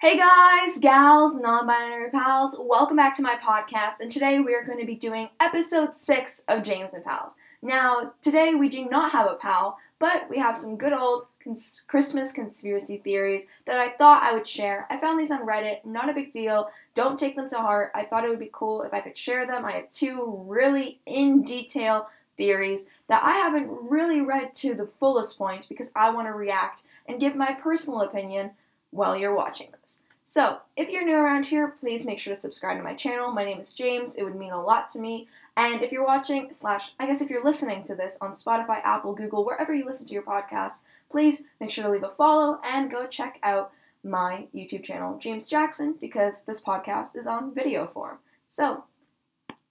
Hey 0.00 0.16
guys, 0.16 0.78
gals, 0.78 1.34
non 1.40 1.66
binary 1.66 2.12
pals, 2.12 2.56
welcome 2.56 2.96
back 2.96 3.16
to 3.16 3.22
my 3.22 3.34
podcast. 3.34 3.98
And 3.98 4.12
today 4.12 4.38
we 4.38 4.54
are 4.54 4.62
going 4.62 4.78
to 4.78 4.86
be 4.86 4.94
doing 4.94 5.28
episode 5.40 5.92
6 5.92 6.44
of 6.46 6.62
James 6.62 6.94
and 6.94 7.04
Pals. 7.04 7.36
Now, 7.62 8.12
today 8.22 8.54
we 8.54 8.68
do 8.68 8.88
not 8.88 9.10
have 9.10 9.28
a 9.28 9.34
pal, 9.34 9.76
but 9.98 10.30
we 10.30 10.38
have 10.38 10.56
some 10.56 10.76
good 10.76 10.92
old 10.92 11.26
cons- 11.42 11.82
Christmas 11.88 12.30
conspiracy 12.30 12.98
theories 12.98 13.46
that 13.66 13.80
I 13.80 13.88
thought 13.88 14.22
I 14.22 14.34
would 14.34 14.46
share. 14.46 14.86
I 14.88 15.00
found 15.00 15.18
these 15.18 15.32
on 15.32 15.44
Reddit, 15.44 15.84
not 15.84 16.08
a 16.08 16.14
big 16.14 16.30
deal. 16.30 16.70
Don't 16.94 17.18
take 17.18 17.34
them 17.34 17.48
to 17.48 17.56
heart. 17.56 17.90
I 17.92 18.04
thought 18.04 18.24
it 18.24 18.28
would 18.28 18.38
be 18.38 18.50
cool 18.52 18.82
if 18.82 18.94
I 18.94 19.00
could 19.00 19.18
share 19.18 19.48
them. 19.48 19.64
I 19.64 19.72
have 19.72 19.90
two 19.90 20.44
really 20.46 21.00
in 21.06 21.42
detail 21.42 22.06
theories 22.36 22.86
that 23.08 23.24
I 23.24 23.32
haven't 23.32 23.68
really 23.90 24.20
read 24.20 24.54
to 24.54 24.74
the 24.74 24.86
fullest 25.00 25.36
point 25.36 25.68
because 25.68 25.90
I 25.96 26.10
want 26.10 26.28
to 26.28 26.34
react 26.34 26.84
and 27.08 27.18
give 27.18 27.34
my 27.34 27.52
personal 27.52 28.02
opinion 28.02 28.52
while 28.90 29.16
you're 29.16 29.34
watching 29.34 29.68
this. 29.80 30.00
So, 30.24 30.58
if 30.76 30.90
you're 30.90 31.06
new 31.06 31.16
around 31.16 31.46
here, 31.46 31.68
please 31.68 32.04
make 32.04 32.18
sure 32.18 32.34
to 32.34 32.40
subscribe 32.40 32.76
to 32.76 32.82
my 32.82 32.92
channel. 32.92 33.32
My 33.32 33.44
name 33.44 33.60
is 33.60 33.72
James. 33.72 34.14
It 34.16 34.24
would 34.24 34.36
mean 34.36 34.52
a 34.52 34.62
lot 34.62 34.90
to 34.90 34.98
me. 34.98 35.26
And 35.56 35.82
if 35.82 35.90
you're 35.90 36.04
watching, 36.04 36.52
slash, 36.52 36.92
I 37.00 37.06
guess 37.06 37.22
if 37.22 37.30
you're 37.30 37.42
listening 37.42 37.82
to 37.84 37.94
this 37.94 38.18
on 38.20 38.32
Spotify, 38.32 38.82
Apple, 38.84 39.14
Google, 39.14 39.44
wherever 39.44 39.74
you 39.74 39.86
listen 39.86 40.06
to 40.06 40.12
your 40.12 40.22
podcast, 40.22 40.80
please 41.10 41.42
make 41.60 41.70
sure 41.70 41.84
to 41.84 41.90
leave 41.90 42.02
a 42.02 42.10
follow 42.10 42.60
and 42.62 42.90
go 42.90 43.06
check 43.06 43.38
out 43.42 43.72
my 44.04 44.46
YouTube 44.54 44.84
channel, 44.84 45.18
James 45.18 45.48
Jackson, 45.48 45.94
because 45.98 46.42
this 46.42 46.60
podcast 46.60 47.16
is 47.16 47.26
on 47.26 47.54
video 47.54 47.86
form. 47.86 48.18
So, 48.48 48.84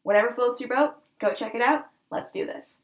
whatever 0.02 0.32
floats 0.32 0.60
your 0.60 0.70
boat, 0.70 0.96
go 1.20 1.34
check 1.34 1.54
it 1.54 1.62
out. 1.62 1.86
Let's 2.10 2.32
do 2.32 2.46
this. 2.46 2.82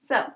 So, 0.00 0.32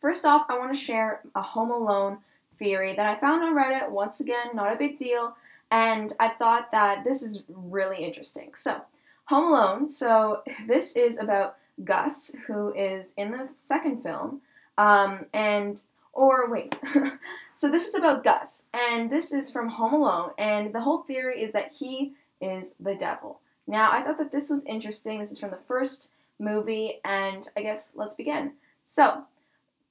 first 0.00 0.24
off, 0.24 0.46
I 0.48 0.58
want 0.58 0.74
to 0.74 0.80
share 0.80 1.20
a 1.34 1.42
Home 1.42 1.70
Alone 1.70 2.18
theory 2.58 2.94
that 2.94 3.06
I 3.06 3.20
found 3.20 3.42
on 3.42 3.54
Reddit. 3.54 3.90
Once 3.90 4.20
again, 4.20 4.54
not 4.54 4.72
a 4.72 4.76
big 4.76 4.96
deal, 4.96 5.36
and 5.70 6.12
I 6.18 6.28
thought 6.28 6.70
that 6.72 7.04
this 7.04 7.22
is 7.22 7.42
really 7.48 8.04
interesting. 8.04 8.52
So, 8.54 8.82
Home 9.26 9.52
Alone. 9.52 9.88
So, 9.88 10.42
this 10.66 10.96
is 10.96 11.18
about 11.18 11.56
Gus, 11.84 12.34
who 12.46 12.72
is 12.74 13.14
in 13.16 13.32
the 13.32 13.48
second 13.54 14.02
film, 14.02 14.40
um, 14.78 15.26
and 15.32 15.82
or 16.12 16.50
wait. 16.50 16.80
so 17.54 17.70
this 17.70 17.86
is 17.86 17.94
about 17.94 18.24
Gus, 18.24 18.66
and 18.72 19.10
this 19.10 19.32
is 19.32 19.50
from 19.50 19.68
Home 19.68 19.94
Alone, 19.94 20.30
and 20.38 20.72
the 20.72 20.80
whole 20.80 21.02
theory 21.02 21.42
is 21.42 21.52
that 21.52 21.72
he 21.78 22.12
is 22.40 22.74
the 22.80 22.94
devil. 22.94 23.40
Now, 23.66 23.90
I 23.90 24.02
thought 24.02 24.18
that 24.18 24.32
this 24.32 24.48
was 24.48 24.64
interesting. 24.64 25.20
This 25.20 25.32
is 25.32 25.40
from 25.40 25.50
the 25.50 25.58
first 25.68 26.08
movie, 26.38 27.00
and 27.04 27.48
I 27.56 27.62
guess 27.62 27.90
let's 27.94 28.14
begin. 28.14 28.52
So, 28.84 29.24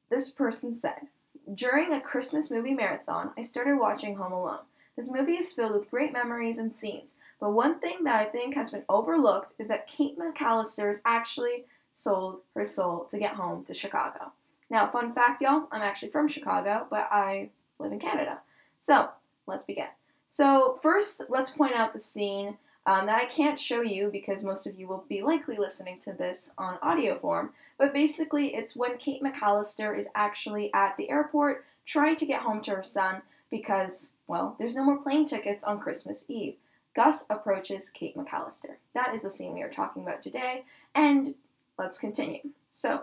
this 0.10 0.30
person 0.30 0.74
said, 0.74 1.08
During 1.54 1.94
a 1.94 2.02
Christmas 2.02 2.52
movie 2.52 2.74
marathon, 2.74 3.32
I 3.38 3.42
started 3.42 3.78
watching 3.78 4.16
Home 4.16 4.34
Alone. 4.34 4.60
This 4.96 5.12
movie 5.12 5.34
is 5.34 5.54
filled 5.54 5.74
with 5.74 5.92
great 5.92 6.14
memories 6.14 6.58
and 6.58 6.74
scenes, 6.74 7.16
but 7.40 7.52
one 7.52 7.80
thing 7.80 8.04
that 8.06 8.16
I 8.16 8.26
think 8.26 8.56
has 8.56 8.72
been 8.72 8.84
overlooked 8.88 9.54
is 9.60 9.68
that 9.68 9.88
Kate 9.88 10.18
McAllister 10.18 10.88
has 10.88 11.02
actually 11.06 11.66
sold 11.92 12.42
her 12.56 12.66
soul 12.66 13.06
to 13.10 13.18
get 13.18 13.36
home 13.36 13.66
to 13.66 13.74
Chicago. 13.74 14.32
Now, 14.70 14.88
fun 14.88 15.14
fact, 15.14 15.42
y'all, 15.42 15.68
I'm 15.72 15.82
actually 15.82 16.10
from 16.10 16.28
Chicago, 16.28 16.88
but 16.90 17.08
I 17.12 17.50
live 17.78 17.92
in 17.92 18.00
Canada. 18.00 18.40
So, 18.80 19.10
let's 19.48 19.66
begin. 19.66 19.88
So, 20.30 20.80
first, 20.82 21.22
let's 21.30 21.52
point 21.52 21.76
out 21.76 21.94
the 21.94 22.00
scene 22.00 22.58
um, 22.86 23.08
that 23.08 23.22
I 23.22 23.26
can't 23.26 23.60
show 23.60 23.82
you 23.82 24.10
because 24.12 24.44
most 24.44 24.68
of 24.68 24.78
you 24.78 24.88
will 24.88 25.06
be 25.10 25.24
likely 25.24 25.58
listening 25.58 26.00
to 26.02 26.14
this 26.14 26.54
on 26.58 26.78
audio 26.82 27.18
form. 27.18 27.52
But 27.78 27.94
basically, 27.94 28.54
it's 28.54 28.76
when 28.76 28.98
Kate 28.98 29.24
McAllister 29.24 29.98
is 29.98 30.08
actually 30.14 30.72
at 30.74 30.96
the 30.98 31.10
airport 31.10 31.66
trying 31.86 32.16
to 32.18 32.26
get 32.26 32.42
home 32.42 32.62
to 32.64 32.72
her 32.72 32.84
son 32.84 33.22
because, 33.50 34.12
well, 34.28 34.56
there's 34.60 34.76
no 34.76 34.84
more 34.84 34.98
plane 34.98 35.26
tickets 35.26 35.64
on 35.64 35.80
Christmas 35.80 36.26
Eve. 36.28 36.56
Gus 36.96 37.26
approaches 37.30 37.90
Kate 37.90 38.16
McAllister. 38.16 38.76
That 38.94 39.14
is 39.14 39.24
the 39.24 39.30
scene 39.30 39.54
we 39.54 39.64
are 39.64 39.70
talking 39.70 40.04
about 40.04 40.22
today, 40.22 40.64
and 40.94 41.36
let's 41.78 42.00
continue. 42.00 42.40
So, 42.72 43.02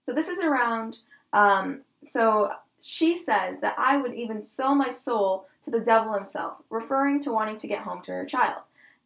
so 0.00 0.14
this 0.14 0.28
is 0.28 0.40
around. 0.40 0.98
Um, 1.32 1.82
so 2.04 2.52
she 2.80 3.14
says 3.14 3.60
that 3.60 3.74
I 3.76 3.98
would 3.98 4.14
even 4.14 4.40
sell 4.40 4.74
my 4.74 4.88
soul 4.88 5.46
to 5.64 5.70
the 5.70 5.80
devil 5.80 6.14
himself, 6.14 6.58
referring 6.70 7.20
to 7.22 7.32
wanting 7.32 7.58
to 7.58 7.66
get 7.66 7.82
home 7.82 8.02
to 8.02 8.12
her 8.12 8.24
child. 8.24 8.62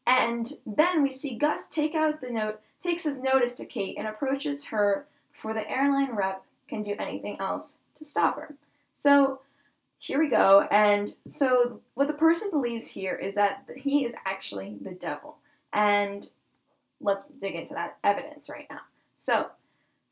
And 0.07 0.53
then 0.67 1.03
we 1.03 1.11
see 1.11 1.37
Gus 1.37 1.69
take 1.69 1.95
out 1.95 2.21
the 2.21 2.31
note, 2.31 2.61
takes 2.81 3.05
his 3.05 3.21
notice 3.21 3.55
to 3.57 3.67
Kate, 3.67 3.97
and 3.99 4.07
approaches 4.07 4.67
her 4.67 5.07
before 5.33 5.55
the 5.55 5.71
airline 5.71 6.15
rep 6.15 6.45
can 6.69 6.83
do 6.83 6.97
anything 6.99 7.39
else 7.41 7.77
to 7.95 8.05
stop 8.05 8.37
her. 8.37 8.55
So 8.95 9.41
here 9.99 10.19
we 10.19 10.29
go. 10.29 10.67
And 10.71 11.15
so 11.27 11.81
what 11.95 12.09
the 12.09 12.15
person 12.15 12.51
believes 12.51 12.89
here 12.89 13.15
is 13.15 13.35
that 13.37 13.65
he 13.77 14.05
is 14.05 14.15
actually 14.27 14.77
the 14.81 14.93
devil. 14.93 15.37
And 15.73 16.29
let's 17.01 17.27
dig 17.27 17.55
into 17.55 17.75
that 17.75 17.99
evidence 18.03 18.49
right 18.49 18.67
now. 18.69 18.81
So 19.17 19.47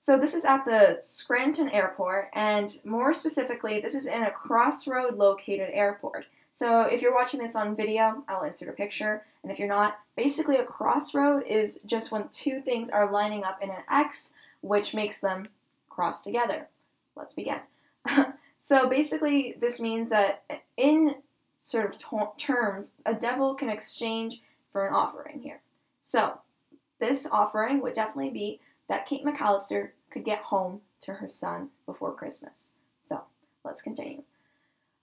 so 0.03 0.19
this 0.19 0.35
is 0.35 0.47
at 0.47 0.65
the 0.65 0.97
Scranton 1.03 1.69
Airport, 1.69 2.31
and 2.33 2.81
more 2.87 3.13
specifically, 3.13 3.83
this 3.83 3.95
is 3.95 4.07
in 4.07 4.23
a 4.23 4.31
crossroad 4.31 5.19
located 5.19 5.69
airport. 5.75 6.25
So 6.53 6.83
if 6.83 7.01
you're 7.01 7.15
watching 7.15 7.41
this 7.41 7.57
on 7.57 7.77
video, 7.77 8.25
I'll 8.29 8.43
insert 8.43 8.69
a 8.69 8.73
picture, 8.73 9.25
and 9.43 9.53
if 9.53 9.59
you're 9.59 9.69
not, 9.69 9.99
basically 10.17 10.57
a 10.57 10.65
crossroad 10.65 11.45
is 11.47 11.81
just 11.87 12.11
when 12.11 12.29
two 12.29 12.61
things 12.61 12.91
are 12.91 13.11
lining 13.11 13.45
up 13.45 13.63
in 13.63 13.71
an 13.71 13.83
X, 13.91 14.33
which 14.61 14.93
makes 14.93 15.21
them 15.21 15.49
cross 15.89 16.23
together. 16.23 16.69
Let's 17.17 17.35
begin. 17.35 17.61
so 18.59 18.89
basically, 18.89 19.57
this 19.61 19.81
means 19.81 20.11
that 20.11 20.43
in 20.77 21.17
sort 21.59 21.89
of 21.89 22.37
terms, 22.39 22.95
a 23.07 23.15
devil 23.15 23.55
can 23.55 23.69
exchange 23.69 24.43
for 24.73 24.87
an 24.87 24.95
offering 24.95 25.41
here. 25.41 25.61
So 26.01 26.39
this 26.99 27.29
offering 27.31 27.81
would 27.83 27.95
definitely 27.95 28.31
be 28.31 28.61
that 28.89 29.07
Kate 29.07 29.25
McAllister 29.25 29.91
could 30.11 30.25
get 30.25 30.41
home 30.41 30.81
to 31.03 31.15
her 31.15 31.29
son 31.29 31.71
before 31.87 32.15
Christmas. 32.15 32.73
So 33.03 33.23
let's 33.65 33.83
continue. 33.83 34.23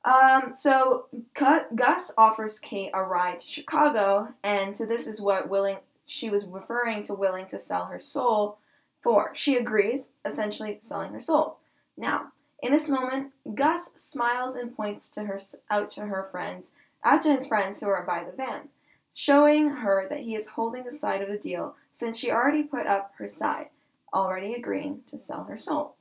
Um, 0.07 0.53
so 0.55 1.07
Gus 1.35 2.13
offers 2.17 2.61
Kate 2.61 2.91
a 2.93 3.03
ride 3.03 3.41
to 3.41 3.47
Chicago, 3.47 4.29
and 4.41 4.75
so 4.75 4.85
this 4.85 5.05
is 5.05 5.19
what 5.19 5.49
willing 5.49 5.77
she 6.05 6.29
was 6.29 6.45
referring 6.45 7.03
to 7.03 7.13
willing 7.13 7.47
to 7.47 7.59
sell 7.59 7.87
her 7.87 7.99
soul 7.99 8.57
for. 9.03 9.31
She 9.33 9.57
agrees, 9.57 10.13
essentially 10.23 10.77
selling 10.79 11.11
her 11.11 11.19
soul. 11.19 11.57
Now, 11.97 12.31
in 12.63 12.71
this 12.71 12.87
moment, 12.87 13.33
Gus 13.53 13.93
smiles 13.97 14.55
and 14.55 14.73
points 14.73 15.09
to 15.11 15.25
her 15.25 15.41
out 15.69 15.91
to 15.91 16.05
her 16.05 16.29
friends, 16.31 16.71
out 17.03 17.23
to 17.23 17.33
his 17.33 17.45
friends 17.45 17.81
who 17.81 17.89
are 17.89 18.05
by 18.05 18.23
the 18.23 18.31
van, 18.31 18.69
showing 19.13 19.69
her 19.69 20.07
that 20.09 20.21
he 20.21 20.35
is 20.35 20.49
holding 20.49 20.85
the 20.85 20.91
side 20.93 21.21
of 21.21 21.27
the 21.27 21.37
deal 21.37 21.75
since 21.91 22.17
she 22.17 22.31
already 22.31 22.63
put 22.63 22.87
up 22.87 23.11
her 23.17 23.27
side 23.27 23.67
already 24.13 24.53
agreeing 24.53 25.01
to 25.09 25.19
sell 25.19 25.43
her 25.43 25.57
soul. 25.57 25.95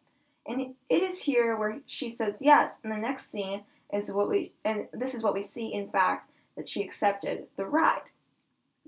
And 0.46 0.76
it 0.88 1.02
is 1.02 1.22
here 1.22 1.56
where 1.56 1.80
she 1.86 2.08
says 2.08 2.40
yes, 2.40 2.78
in 2.84 2.90
the 2.90 2.96
next 2.96 3.26
scene 3.26 3.62
is 3.92 4.12
what 4.12 4.28
we, 4.28 4.52
and 4.64 4.88
this 4.92 5.14
is 5.14 5.22
what 5.22 5.34
we 5.34 5.42
see 5.42 5.72
in 5.72 5.88
fact, 5.88 6.30
that 6.56 6.68
she 6.68 6.82
accepted 6.82 7.46
the 7.56 7.66
ride. 7.66 8.02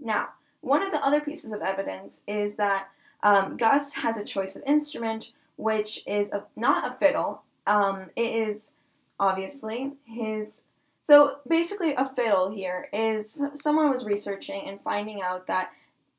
Now, 0.00 0.28
one 0.60 0.82
of 0.82 0.90
the 0.90 1.04
other 1.04 1.20
pieces 1.20 1.52
of 1.52 1.62
evidence 1.62 2.22
is 2.26 2.56
that 2.56 2.88
um, 3.22 3.56
Gus 3.56 3.94
has 3.94 4.16
a 4.16 4.24
choice 4.24 4.56
of 4.56 4.62
instrument, 4.66 5.32
which 5.56 6.02
is 6.06 6.32
a, 6.32 6.44
not 6.56 6.90
a 6.90 6.98
fiddle. 6.98 7.42
Um, 7.66 8.10
it 8.16 8.48
is 8.48 8.74
obviously 9.20 9.92
his. 10.04 10.64
So 11.02 11.38
basically, 11.48 11.94
a 11.94 12.06
fiddle 12.06 12.50
here 12.50 12.88
is 12.92 13.42
someone 13.54 13.90
was 13.90 14.04
researching 14.04 14.68
and 14.68 14.80
finding 14.80 15.22
out 15.22 15.46
that 15.46 15.70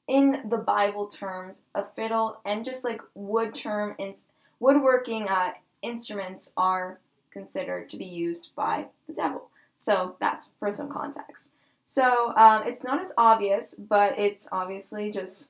in 0.07 0.41
the 0.49 0.57
Bible 0.57 1.07
terms, 1.07 1.61
a 1.75 1.83
fiddle 1.83 2.41
and 2.43 2.65
just 2.65 2.83
like 2.83 3.01
wood 3.13 3.53
term 3.53 3.95
in 3.99 4.15
woodworking 4.59 5.27
uh, 5.27 5.51
instruments 5.81 6.51
are 6.57 6.99
considered 7.31 7.89
to 7.89 7.97
be 7.97 8.05
used 8.05 8.49
by 8.55 8.85
the 9.07 9.13
devil. 9.13 9.49
So 9.77 10.15
that's 10.19 10.49
for 10.59 10.71
some 10.71 10.89
context. 10.89 11.51
So 11.85 12.35
um, 12.35 12.63
it's 12.65 12.83
not 12.83 13.01
as 13.01 13.13
obvious, 13.17 13.73
but 13.73 14.17
it's 14.19 14.47
obviously 14.51 15.11
just 15.11 15.49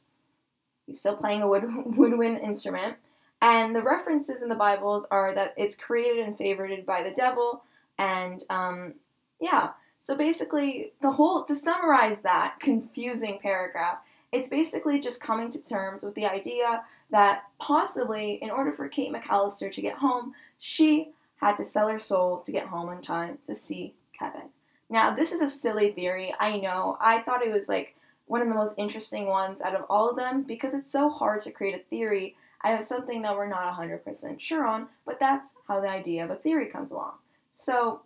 he's 0.85 0.99
still 0.99 1.15
playing 1.15 1.41
a 1.41 1.47
wood 1.47 1.65
woodwind 1.97 2.39
instrument. 2.39 2.95
And 3.41 3.73
the 3.73 3.81
references 3.81 4.41
in 4.41 4.49
the 4.49 4.55
Bibles 4.55 5.05
are 5.11 5.33
that 5.33 5.53
it's 5.57 5.75
created 5.75 6.25
and 6.25 6.37
favored 6.37 6.85
by 6.85 7.03
the 7.03 7.11
devil, 7.11 7.63
and 7.97 8.43
um, 8.49 8.95
yeah. 9.39 9.69
So 10.01 10.15
basically, 10.15 10.91
the 11.01 11.11
whole 11.11 11.43
to 11.45 11.55
summarize 11.55 12.21
that 12.21 12.59
confusing 12.59 13.39
paragraph 13.41 13.99
it's 14.31 14.49
basically 14.49 14.99
just 14.99 15.21
coming 15.21 15.49
to 15.51 15.63
terms 15.63 16.03
with 16.03 16.15
the 16.15 16.25
idea 16.25 16.83
that 17.11 17.43
possibly, 17.59 18.33
in 18.41 18.51
order 18.51 18.71
for 18.71 18.87
Kate 18.87 19.11
McAllister 19.11 19.71
to 19.71 19.81
get 19.81 19.95
home, 19.95 20.33
she 20.59 21.09
had 21.39 21.57
to 21.57 21.65
sell 21.65 21.87
her 21.87 21.99
soul 21.99 22.39
to 22.39 22.51
get 22.51 22.67
home 22.67 22.89
in 22.91 23.01
time 23.01 23.39
to 23.45 23.55
see 23.55 23.93
Kevin. 24.17 24.49
Now, 24.89 25.15
this 25.15 25.31
is 25.31 25.41
a 25.41 25.47
silly 25.47 25.91
theory, 25.91 26.33
I 26.39 26.57
know. 26.57 26.97
I 26.99 27.21
thought 27.21 27.45
it 27.45 27.53
was 27.53 27.69
like 27.69 27.95
one 28.25 28.41
of 28.41 28.47
the 28.47 28.53
most 28.53 28.75
interesting 28.77 29.27
ones 29.27 29.61
out 29.61 29.75
of 29.75 29.85
all 29.89 30.09
of 30.09 30.15
them 30.15 30.43
because 30.43 30.73
it's 30.73 30.91
so 30.91 31.09
hard 31.09 31.41
to 31.41 31.51
create 31.51 31.75
a 31.75 31.83
theory 31.89 32.35
out 32.63 32.77
of 32.77 32.83
something 32.83 33.21
that 33.21 33.35
we're 33.35 33.47
not 33.47 33.73
100% 33.73 34.39
sure 34.39 34.65
on, 34.65 34.87
but 35.05 35.19
that's 35.19 35.55
how 35.67 35.79
the 35.79 35.89
idea 35.89 36.23
of 36.23 36.29
a 36.29 36.35
theory 36.35 36.67
comes 36.67 36.91
along. 36.91 37.13
So 37.51 38.01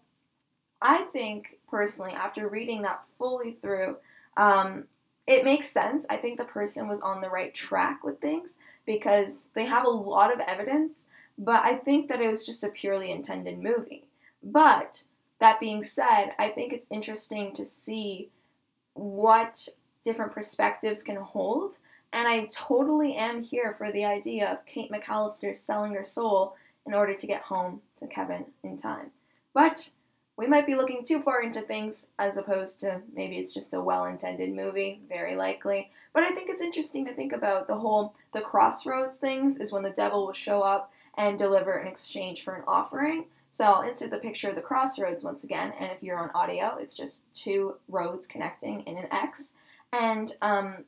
I 0.81 1.03
think 1.13 1.57
personally, 1.69 2.12
after 2.12 2.47
reading 2.47 2.81
that 2.83 3.03
fully 3.18 3.53
through, 3.53 3.97
um, 4.38 4.85
it 5.25 5.45
makes 5.45 5.69
sense. 5.69 6.06
I 6.09 6.18
think 6.18 6.38
the 6.38 6.44
person 6.44 6.88
was 6.88 7.01
on 7.01 7.21
the 7.21 7.30
right 7.30 7.53
track 7.53 8.03
with 8.03 8.19
things 8.19 8.59
because 8.85 9.50
they 9.56 9.65
have 9.65 9.85
a 9.85 9.89
lot 9.89 10.33
of 10.33 10.39
evidence, 10.41 11.07
but 11.38 11.63
I 11.63 11.75
think 11.75 12.07
that 12.09 12.21
it 12.21 12.30
was 12.30 12.45
just 12.45 12.63
a 12.63 12.69
purely 12.69 13.12
intended 13.12 13.59
movie. 13.59 14.06
But 14.41 15.03
that 15.39 15.59
being 15.59 15.83
said, 15.83 16.33
I 16.38 16.50
think 16.50 16.74
it's 16.74 16.88
interesting 16.89 17.53
to 17.53 17.65
see 17.65 18.30
what 18.94 19.68
different 20.03 20.31
perspectives 20.31 21.03
can 21.03 21.15
hold. 21.15 21.80
And 22.12 22.27
I 22.27 22.45
totally 22.45 23.15
am 23.15 23.41
here 23.41 23.74
for 23.77 23.91
the 23.91 24.06
idea 24.06 24.51
of 24.51 24.65
Kate 24.65 24.91
McAllister 24.91 25.56
selling 25.56 25.94
her 25.95 26.06
soul 26.06 26.56
in 26.85 26.94
order 26.94 27.13
to 27.15 27.27
get 27.27 27.41
home 27.41 27.81
to 28.00 28.07
Kevin 28.07 28.45
in 28.63 28.77
time. 28.77 29.12
But 29.53 29.89
we 30.35 30.47
might 30.47 30.65
be 30.65 30.75
looking 30.75 31.03
too 31.03 31.21
far 31.21 31.44
into 31.44 31.62
things 31.62 32.07
as 32.18 32.38
opposed 32.38 32.80
to 32.81 33.01
maybe 33.15 33.38
it's 33.38 33.53
just 33.53 33.74
a 33.74 33.81
well 33.81 34.06
intended 34.06 34.53
movie, 34.53 35.01
very 35.07 35.35
likely. 35.35 35.91
But 36.13 36.24
I 36.24 36.31
think 36.31 36.50
it's 36.50 36.62
interesting 36.62 37.06
to 37.06 37.13
think 37.13 37.33
about 37.33 37.68
the 37.68 37.75
whole 37.75 38.15
the 38.33 38.41
crossroads 38.41 39.18
things 39.18 39.57
is 39.57 39.71
when 39.71 39.83
the 39.83 39.89
devil 39.89 40.25
will 40.25 40.33
show 40.33 40.62
up 40.62 40.91
and 41.18 41.38
deliver 41.38 41.80
in 41.80 41.88
exchange 41.88 42.44
for 42.44 42.56
an 42.56 42.63
offering. 42.68 43.25
So 43.50 43.65
I'll 43.65 43.88
insert 43.88 44.10
the 44.10 44.18
picture 44.18 44.50
of 44.50 44.56
the 44.56 44.62
crossroads 44.62 45.24
once 45.24 45.44
again, 45.44 45.74
and 45.80 45.92
if 45.92 46.01
you're 46.01 46.18
on 46.18 46.31
audio, 46.33 46.77
it's 46.80 46.95
just 46.95 47.24
two 47.36 47.75
roads 47.88 48.25
connecting 48.25 48.81
in 48.81 48.98
an 48.98 49.07
X. 49.12 49.54
And 49.92 50.36
um, 50.42 50.86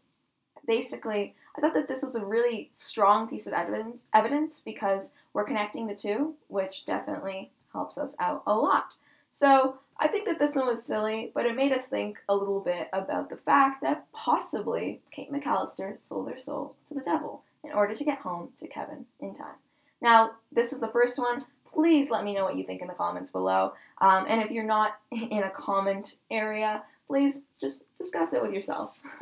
basically, 0.65 1.35
I 1.55 1.61
thought 1.61 1.75
that 1.75 1.87
this 1.87 2.01
was 2.01 2.15
a 2.15 2.25
really 2.25 2.71
strong 2.73 3.27
piece 3.27 3.45
of 3.45 3.53
evidence, 3.53 4.05
evidence 4.13 4.61
because 4.61 5.13
we're 5.33 5.43
connecting 5.43 5.85
the 5.85 5.95
two, 5.95 6.33
which 6.47 6.85
definitely 6.85 7.51
helps 7.71 7.97
us 7.97 8.15
out 8.19 8.41
a 8.47 8.55
lot. 8.55 8.95
So 9.29 9.77
I 9.99 10.07
think 10.07 10.25
that 10.25 10.39
this 10.39 10.55
one 10.55 10.65
was 10.65 10.83
silly, 10.83 11.31
but 11.33 11.45
it 11.45 11.55
made 11.55 11.71
us 11.71 11.87
think 11.87 12.17
a 12.27 12.35
little 12.35 12.59
bit 12.59 12.89
about 12.91 13.29
the 13.29 13.37
fact 13.37 13.81
that 13.81 14.11
possibly 14.11 15.01
Kate 15.11 15.31
McAllister 15.31 15.99
sold 15.99 16.29
her 16.29 16.39
soul 16.39 16.75
to 16.87 16.93
the 16.93 17.01
devil 17.01 17.43
in 17.63 17.71
order 17.71 17.95
to 17.95 18.03
get 18.03 18.19
home 18.19 18.49
to 18.57 18.67
Kevin 18.67 19.05
in 19.19 19.33
time. 19.33 19.55
Now, 20.01 20.31
this 20.51 20.73
is 20.73 20.79
the 20.79 20.87
first 20.87 21.17
one. 21.17 21.45
Please 21.71 22.09
let 22.09 22.23
me 22.23 22.33
know 22.33 22.43
what 22.43 22.55
you 22.55 22.63
think 22.63 22.81
in 22.81 22.87
the 22.87 22.93
comments 22.93 23.31
below. 23.31 23.73
Um, 23.99 24.25
and 24.27 24.41
if 24.41 24.51
you're 24.51 24.63
not 24.63 24.99
in 25.11 25.43
a 25.43 25.49
comment 25.49 26.15
area, 26.31 26.83
please 27.07 27.43
just 27.59 27.83
discuss 27.97 28.33
it 28.33 28.41
with 28.41 28.53
yourself. 28.53 28.97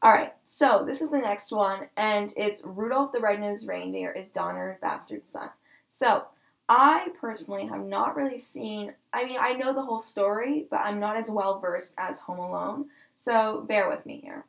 All 0.00 0.12
right, 0.12 0.32
so 0.46 0.84
this 0.86 1.02
is 1.02 1.10
the 1.10 1.18
next 1.18 1.50
one, 1.50 1.88
and 1.96 2.32
it's 2.36 2.62
Rudolph 2.64 3.10
the 3.10 3.18
Red-Nosed 3.18 3.66
Reindeer 3.66 4.12
is 4.12 4.28
Donner 4.28 4.78
Bastard's 4.80 5.28
son. 5.28 5.50
So 5.88 6.26
I 6.68 7.08
personally 7.20 7.66
have 7.66 7.84
not 7.84 8.14
really 8.14 8.38
seen, 8.38 8.94
I 9.12 9.24
mean, 9.24 9.38
I 9.40 9.54
know 9.54 9.74
the 9.74 9.82
whole 9.82 9.98
story, 9.98 10.66
but 10.70 10.80
I'm 10.80 11.00
not 11.00 11.16
as 11.16 11.32
well 11.32 11.58
versed 11.58 11.94
as 11.98 12.20
Home 12.20 12.38
Alone, 12.38 12.86
so 13.16 13.64
bear 13.66 13.90
with 13.90 14.06
me 14.06 14.20
here. 14.22 14.44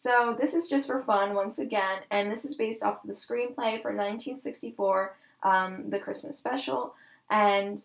So, 0.00 0.34
this 0.40 0.54
is 0.54 0.66
just 0.66 0.86
for 0.86 1.02
fun 1.02 1.34
once 1.34 1.58
again, 1.58 1.98
and 2.10 2.32
this 2.32 2.46
is 2.46 2.56
based 2.56 2.82
off 2.82 3.02
of 3.02 3.06
the 3.06 3.12
screenplay 3.12 3.82
for 3.82 3.92
1964, 3.92 5.14
um, 5.42 5.90
the 5.90 5.98
Christmas 5.98 6.38
special. 6.38 6.94
And 7.28 7.84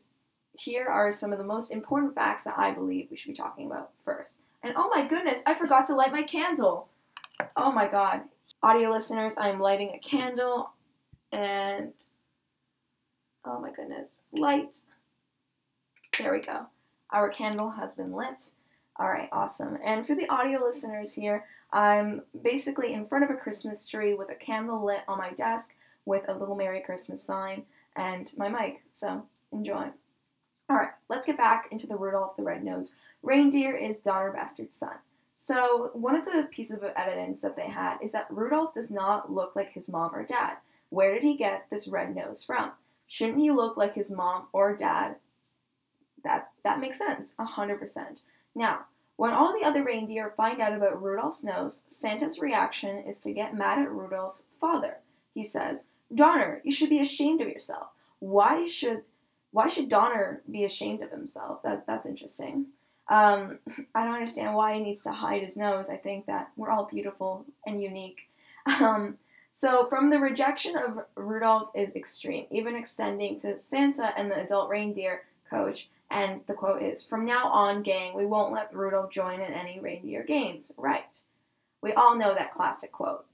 here 0.53 0.85
are 0.85 1.11
some 1.11 1.33
of 1.33 1.39
the 1.39 1.43
most 1.43 1.71
important 1.71 2.15
facts 2.15 2.45
that 2.45 2.57
I 2.57 2.71
believe 2.71 3.09
we 3.11 3.17
should 3.17 3.31
be 3.31 3.35
talking 3.35 3.65
about 3.65 3.91
first. 4.05 4.37
And 4.63 4.75
oh 4.77 4.89
my 4.95 5.05
goodness, 5.05 5.43
I 5.45 5.55
forgot 5.55 5.87
to 5.87 5.93
light 5.93 6.13
my 6.13 6.23
candle. 6.23 6.87
Oh 7.57 7.73
my 7.73 7.85
god. 7.85 8.21
Audio 8.63 8.91
listeners, 8.91 9.35
I'm 9.37 9.59
lighting 9.59 9.91
a 9.93 9.99
candle, 9.99 10.71
and 11.33 11.91
Oh 13.45 13.59
my 13.59 13.71
goodness. 13.71 14.21
Light. 14.31 14.77
There 16.17 16.31
we 16.31 16.39
go. 16.39 16.67
Our 17.11 17.27
candle 17.27 17.71
has 17.71 17.93
been 17.93 18.13
lit. 18.13 18.51
All 18.97 19.09
right, 19.09 19.27
awesome. 19.33 19.77
And 19.83 20.07
for 20.07 20.15
the 20.15 20.29
audio 20.29 20.63
listeners 20.63 21.13
here, 21.13 21.43
I'm 21.75 22.21
basically 22.41 22.93
in 22.93 23.05
front 23.05 23.25
of 23.25 23.29
a 23.29 23.35
Christmas 23.35 23.85
tree 23.85 24.13
with 24.13 24.29
a 24.29 24.35
candle 24.35 24.85
lit 24.85 25.01
on 25.09 25.17
my 25.17 25.31
desk 25.31 25.75
with 26.05 26.23
a 26.29 26.33
little 26.33 26.55
Merry 26.55 26.79
Christmas 26.79 27.21
sign 27.21 27.63
and 27.97 28.31
my 28.37 28.47
mic. 28.47 28.81
So 28.93 29.25
enjoy. 29.51 29.89
All 30.69 30.77
right, 30.77 30.91
let's 31.09 31.25
get 31.25 31.35
back 31.35 31.67
into 31.71 31.85
the 31.85 31.97
Rudolph 31.97 32.37
the 32.37 32.43
Red-Nosed 32.43 32.95
Reindeer 33.21 33.75
is 33.75 33.99
Donner 33.99 34.31
Bastard's 34.31 34.75
son. 34.75 34.95
So 35.33 35.89
one 35.93 36.15
of 36.15 36.23
the 36.23 36.47
pieces 36.49 36.77
of 36.77 36.83
evidence 36.95 37.41
that 37.41 37.57
they 37.57 37.69
had 37.69 37.97
is 38.01 38.13
that 38.13 38.27
Rudolph 38.29 38.73
does 38.73 38.89
not 38.89 39.29
look 39.29 39.53
like 39.53 39.73
his 39.73 39.89
mom 39.89 40.15
or 40.15 40.23
dad. 40.23 40.55
Where 40.89 41.13
did 41.13 41.23
he 41.23 41.35
get 41.35 41.65
this 41.69 41.89
red 41.89 42.15
nose 42.15 42.41
from? 42.41 42.71
Shouldn't 43.07 43.39
he 43.39 43.51
look 43.51 43.75
like 43.75 43.95
his 43.95 44.11
mom 44.11 44.47
or 44.53 44.77
dad? 44.77 45.17
That 46.23 46.51
that 46.63 46.79
makes 46.79 46.97
sense, 46.97 47.35
hundred 47.37 47.79
percent. 47.79 48.21
Now, 48.55 48.85
when 49.17 49.33
all 49.33 49.57
the 49.57 49.65
other 49.65 49.83
reindeer 49.83 50.33
find 50.35 50.61
out 50.61 50.73
about 50.73 51.01
Rudolph's 51.01 51.43
nose, 51.43 51.83
Santa's 51.87 52.39
reaction 52.39 52.99
is 52.99 53.19
to 53.21 53.33
get 53.33 53.55
mad 53.55 53.79
at 53.79 53.91
Rudolph's 53.91 54.45
father. 54.59 54.97
He 55.33 55.43
says, 55.43 55.85
"Donner, 56.13 56.61
you 56.63 56.71
should 56.71 56.89
be 56.89 56.99
ashamed 56.99 57.41
of 57.41 57.47
yourself. 57.47 57.87
Why 58.19 58.67
should 58.67 59.03
why 59.51 59.67
should 59.67 59.87
Donner 59.87 60.41
be 60.51 60.65
ashamed 60.65 61.01
of 61.01 61.11
himself? 61.11 61.63
That 61.63 61.87
that's 61.87 62.05
interesting. 62.05 62.67
Um, 63.07 63.59
I 63.95 64.03
don't 64.03 64.13
understand 64.13 64.55
why 64.55 64.75
he 64.75 64.81
needs 64.81 65.03
to 65.03 65.11
hide 65.11 65.43
his 65.43 65.57
nose. 65.57 65.89
I 65.89 65.97
think 65.97 66.25
that 66.25 66.51
we're 66.55 66.71
all 66.71 66.85
beautiful 66.85 67.45
and 67.65 67.81
unique. 67.81 68.29
Um, 68.65 69.17
so, 69.53 69.85
from 69.85 70.09
the 70.09 70.19
rejection 70.19 70.75
of 70.75 71.05
Rudolph 71.15 71.69
is 71.73 71.95
extreme, 71.95 72.45
even 72.51 72.75
extending 72.75 73.39
to 73.39 73.57
Santa 73.57 74.13
and 74.17 74.29
the 74.29 74.41
adult 74.41 74.69
reindeer 74.69 75.21
coach. 75.49 75.87
And 76.09 76.41
the 76.47 76.53
quote 76.53 76.81
is 76.81 77.03
From 77.03 77.25
now 77.25 77.47
on, 77.47 77.83
gang, 77.83 78.15
we 78.15 78.25
won't 78.25 78.53
let 78.53 78.73
Rudolph 78.73 79.11
join 79.11 79.41
in 79.41 79.53
any 79.53 79.79
reindeer 79.79 80.23
games. 80.23 80.71
Right. 80.77 81.21
We 81.81 81.93
all 81.93 82.15
know 82.15 82.33
that 82.33 82.53
classic 82.53 82.91
quote. 82.91 83.25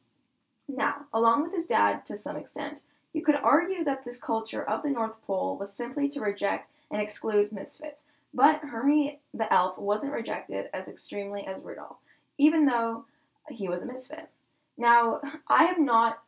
Now, 0.67 1.05
along 1.13 1.43
with 1.43 1.53
his 1.53 1.67
dad 1.67 2.05
to 2.05 2.17
some 2.17 2.35
extent, 2.35 2.81
you 3.13 3.23
could 3.23 3.35
argue 3.35 3.83
that 3.83 4.05
this 4.05 4.19
culture 4.19 4.63
of 4.63 4.83
the 4.83 4.89
North 4.89 5.15
Pole 5.25 5.57
was 5.57 5.73
simply 5.73 6.07
to 6.09 6.21
reject 6.21 6.69
and 6.89 7.01
exclude 7.01 7.51
misfits. 7.51 8.05
But 8.33 8.59
Hermie 8.59 9.19
the 9.33 9.51
elf 9.51 9.77
wasn't 9.77 10.13
rejected 10.13 10.67
as 10.73 10.87
extremely 10.87 11.45
as 11.45 11.61
Rudolph, 11.61 11.97
even 12.37 12.65
though 12.65 13.05
he 13.49 13.67
was 13.67 13.83
a 13.83 13.85
misfit. 13.85 14.29
Now, 14.77 15.21
I 15.47 15.65
have 15.65 15.79
not 15.79 16.23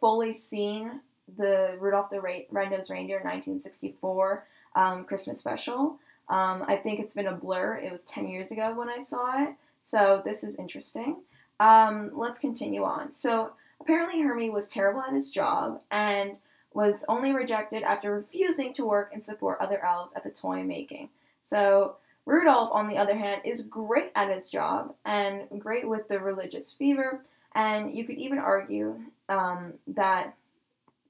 fully 0.00 0.32
seen 0.32 1.00
the 1.36 1.76
Rudolph 1.78 2.10
the 2.10 2.20
Red-Nosed 2.20 2.90
Reindeer 2.90 3.18
1964 3.18 4.46
um, 4.74 5.04
Christmas 5.04 5.38
special. 5.38 5.98
Um, 6.28 6.64
I 6.66 6.76
think 6.76 7.00
it's 7.00 7.14
been 7.14 7.26
a 7.26 7.32
blur. 7.32 7.76
It 7.76 7.92
was 7.92 8.04
10 8.04 8.28
years 8.28 8.50
ago 8.50 8.74
when 8.74 8.88
I 8.88 9.00
saw 9.00 9.42
it, 9.42 9.54
so 9.80 10.22
this 10.24 10.44
is 10.44 10.56
interesting. 10.56 11.16
Um, 11.60 12.10
let's 12.14 12.38
continue 12.38 12.84
on. 12.84 13.12
So, 13.12 13.52
apparently, 13.80 14.22
Hermie 14.22 14.50
was 14.50 14.68
terrible 14.68 15.02
at 15.02 15.12
his 15.12 15.30
job 15.30 15.80
and 15.90 16.38
was 16.72 17.04
only 17.08 17.32
rejected 17.32 17.82
after 17.82 18.14
refusing 18.14 18.72
to 18.74 18.86
work 18.86 19.10
and 19.12 19.22
support 19.22 19.58
other 19.60 19.84
elves 19.84 20.12
at 20.14 20.24
the 20.24 20.30
toy 20.30 20.62
making. 20.62 21.10
So, 21.40 21.96
Rudolph, 22.24 22.70
on 22.72 22.88
the 22.88 22.96
other 22.96 23.16
hand, 23.16 23.42
is 23.44 23.62
great 23.62 24.10
at 24.14 24.32
his 24.32 24.48
job 24.48 24.94
and 25.04 25.48
great 25.58 25.88
with 25.88 26.08
the 26.08 26.18
religious 26.18 26.72
fever 26.72 27.20
and 27.54 27.94
you 27.94 28.04
could 28.04 28.18
even 28.18 28.38
argue 28.38 28.98
um, 29.28 29.74
that 29.86 30.34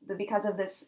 the, 0.07 0.15
because 0.15 0.45
of 0.45 0.57
this, 0.57 0.87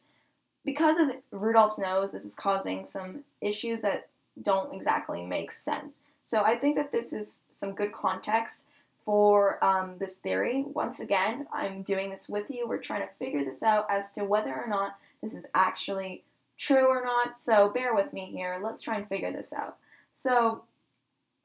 because 0.64 0.99
of 0.99 1.11
Rudolph's 1.30 1.78
nose, 1.78 2.12
this 2.12 2.25
is 2.25 2.35
causing 2.35 2.87
some 2.87 3.25
issues 3.40 3.83
that 3.83 4.09
don't 4.42 4.75
exactly 4.75 5.25
make 5.25 5.52
sense. 5.52 6.00
So 6.23 6.42
I 6.42 6.56
think 6.56 6.76
that 6.76 6.90
this 6.90 7.12
is 7.12 7.42
some 7.50 7.73
good 7.73 7.92
context 7.92 8.64
for 9.04 9.62
um, 9.62 9.97
this 9.99 10.16
theory. 10.16 10.64
Once 10.66 11.00
again, 11.00 11.47
I'm 11.52 11.83
doing 11.83 12.11
this 12.11 12.28
with 12.28 12.50
you. 12.50 12.66
We're 12.66 12.78
trying 12.78 13.06
to 13.06 13.14
figure 13.14 13.44
this 13.44 13.62
out 13.62 13.87
as 13.90 14.12
to 14.12 14.25
whether 14.25 14.54
or 14.54 14.66
not 14.66 14.97
this 15.23 15.35
is 15.35 15.47
actually 15.54 16.25
true 16.56 16.87
or 16.87 17.04
not. 17.04 17.38
So 17.38 17.68
bear 17.68 17.94
with 17.94 18.12
me 18.12 18.30
here. 18.33 18.59
Let's 18.62 18.80
try 18.80 18.97
and 18.97 19.09
figure 19.09 19.33
this 19.33 19.52
out. 19.52 19.76
So, 20.14 20.64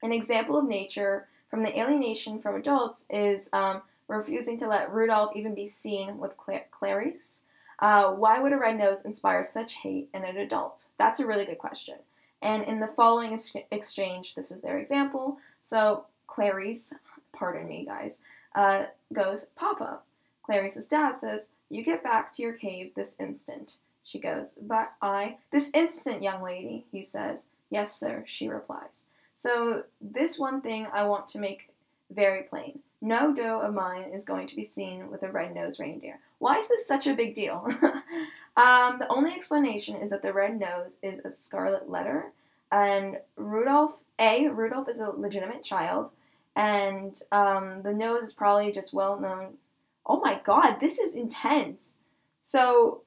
an 0.02 0.14
example 0.14 0.58
of 0.58 0.66
nature 0.66 1.28
from 1.50 1.64
the 1.64 1.78
alienation 1.78 2.40
from 2.40 2.56
adults 2.56 3.06
is 3.10 3.50
um, 3.52 3.82
refusing 4.08 4.58
to 4.60 4.68
let 4.68 4.94
Rudolph 4.94 5.36
even 5.36 5.56
be 5.56 5.68
seen 5.68 6.20
with 6.20 6.34
Clarice. 6.72 7.42
Uh, 7.80 8.12
why 8.12 8.40
would 8.40 8.52
a 8.54 8.58
red 8.58 8.78
nose 8.78 9.06
inspire 9.06 9.44
such 9.44 9.76
hate 9.76 10.10
in 10.14 10.24
an 10.24 10.38
adult? 10.38 10.88
That's 10.98 11.20
a 11.20 11.26
really 11.26 11.46
good 11.46 11.58
question. 11.58 11.96
And 12.42 12.64
in 12.64 12.80
the 12.80 12.88
following 12.88 13.34
ex- 13.34 13.54
exchange, 13.72 14.36
this 14.36 14.52
is 14.52 14.62
their 14.62 14.78
example. 14.78 15.38
So 15.62 16.06
Clarice, 16.28 16.94
pardon 17.34 17.68
me, 17.68 17.86
guys, 17.86 18.22
uh, 18.56 18.86
goes, 19.14 19.46
Papa. 19.56 20.00
Clarice's 20.44 20.88
dad 20.88 21.18
says, 21.18 21.52
You 21.70 21.84
get 21.84 22.04
back 22.04 22.34
to 22.34 22.42
your 22.42 22.54
cave 22.54 22.92
this 22.96 23.16
instant. 23.20 23.78
She 24.04 24.20
goes, 24.20 24.56
But 24.62 24.94
I, 25.02 25.38
this 25.52 25.72
instant, 25.74 26.24
young 26.24 26.42
lady, 26.42 26.86
he 26.92 27.04
says. 27.04 27.48
Yes, 27.70 27.96
sir, 27.96 28.24
she 28.28 28.48
replies. 28.48 29.06
So, 29.36 29.84
this 30.02 30.40
one 30.40 30.62
thing 30.62 30.88
I 30.92 31.06
want 31.06 31.28
to 31.30 31.40
make 31.40 31.70
very 32.10 32.44
plain. 32.44 32.80
No 33.02 33.34
doe 33.34 33.62
of 33.62 33.74
mine 33.74 34.12
is 34.14 34.26
going 34.26 34.48
to 34.48 34.56
be 34.56 34.64
seen 34.64 35.10
with 35.10 35.24
a 35.24 35.32
red-nosed 35.32 35.80
reindeer. 35.80 36.20
Why 36.40 36.58
is 36.58 36.68
this 36.68 36.86
such 36.86 37.08
a 37.08 37.14
big 37.14 37.34
deal? 37.34 37.66
um, 38.58 39.00
the 39.00 39.08
only 39.10 39.34
explanation 39.34 39.96
is 39.96 40.10
that 40.10 40.22
the 40.22 40.34
red 40.34 40.60
nose 40.60 40.98
is 41.02 41.20
a 41.20 41.32
scarlet 41.32 41.90
letter, 41.90 42.32
and 42.72 43.20
Rudolph 43.38 44.00
A. 44.20 44.50
Rudolph 44.50 44.90
is 44.90 45.00
a 45.00 45.10
legitimate 45.10 45.64
child, 45.64 46.12
and 46.56 47.22
um, 47.32 47.84
the 47.84 47.94
nose 47.94 48.24
is 48.24 48.34
probably 48.34 48.72
just 48.72 48.94
well 48.94 49.18
known. 49.18 49.58
Oh 50.06 50.20
my 50.20 50.42
God, 50.44 50.80
this 50.80 51.00
is 51.00 51.16
intense. 51.16 51.96
So, 52.42 53.02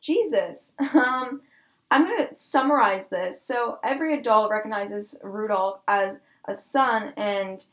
Jesus. 0.00 0.74
Um, 0.94 1.42
I'm 1.90 2.06
going 2.06 2.26
to 2.26 2.38
summarize 2.38 3.08
this. 3.08 3.42
So, 3.42 3.78
every 3.84 4.18
adult 4.18 4.50
recognizes 4.50 5.18
Rudolph 5.22 5.80
as 5.86 6.20
a 6.46 6.54
son 6.54 7.12
and 7.18 7.66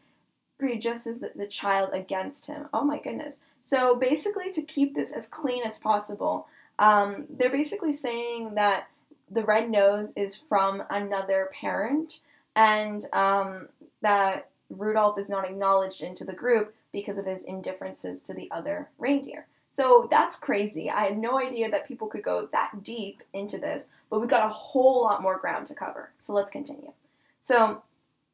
prejudges 0.60 1.20
the, 1.20 1.32
the 1.36 1.48
child 1.48 1.90
against 1.94 2.46
him. 2.46 2.68
Oh 2.74 2.84
my 2.84 3.00
goodness. 3.00 3.42
So, 3.62 3.96
basically, 3.96 4.52
to 4.52 4.62
keep 4.62 4.96
this 4.96 5.12
as 5.12 5.28
clean 5.28 5.64
as 5.64 5.80
possible, 5.80 6.48
um, 6.78 7.26
they're 7.30 7.50
basically 7.50 7.92
saying 7.92 8.56
that 8.56 8.88
the 9.32 9.44
red 9.44 9.70
nose 9.70 10.14
is 10.16 10.36
from 10.36 10.84
another 10.90 11.50
parent 11.60 12.20
and 12.56 13.06
um, 13.14 13.70
that 14.02 14.50
Rudolph 14.70 15.18
is 15.18 15.30
not 15.30 15.46
acknowledged 15.46 16.02
into 16.02 16.24
the 16.24 16.34
group 16.34 16.74
because 16.92 17.18
of 17.18 17.26
his 17.26 17.44
indifferences 17.44 18.22
to 18.24 18.34
the 18.34 18.50
other 18.52 18.90
reindeer. 18.98 19.46
So 19.72 20.08
that's 20.10 20.36
crazy. 20.36 20.90
I 20.90 21.06
had 21.06 21.18
no 21.18 21.40
idea 21.40 21.70
that 21.70 21.88
people 21.88 22.08
could 22.08 22.24
go 22.24 22.50
that 22.52 22.84
deep 22.84 23.22
into 23.34 23.60
this, 23.60 23.88
but 24.10 24.20
we 24.20 24.28
got 24.28 24.46
a 24.46 24.54
whole 24.54 25.04
lot 25.04 25.22
more 25.22 25.38
ground 25.38 25.68
to 25.68 25.76
cover. 25.76 26.12
So 26.18 26.34
let's 26.34 26.50
continue. 26.50 26.92
So, 27.40 27.84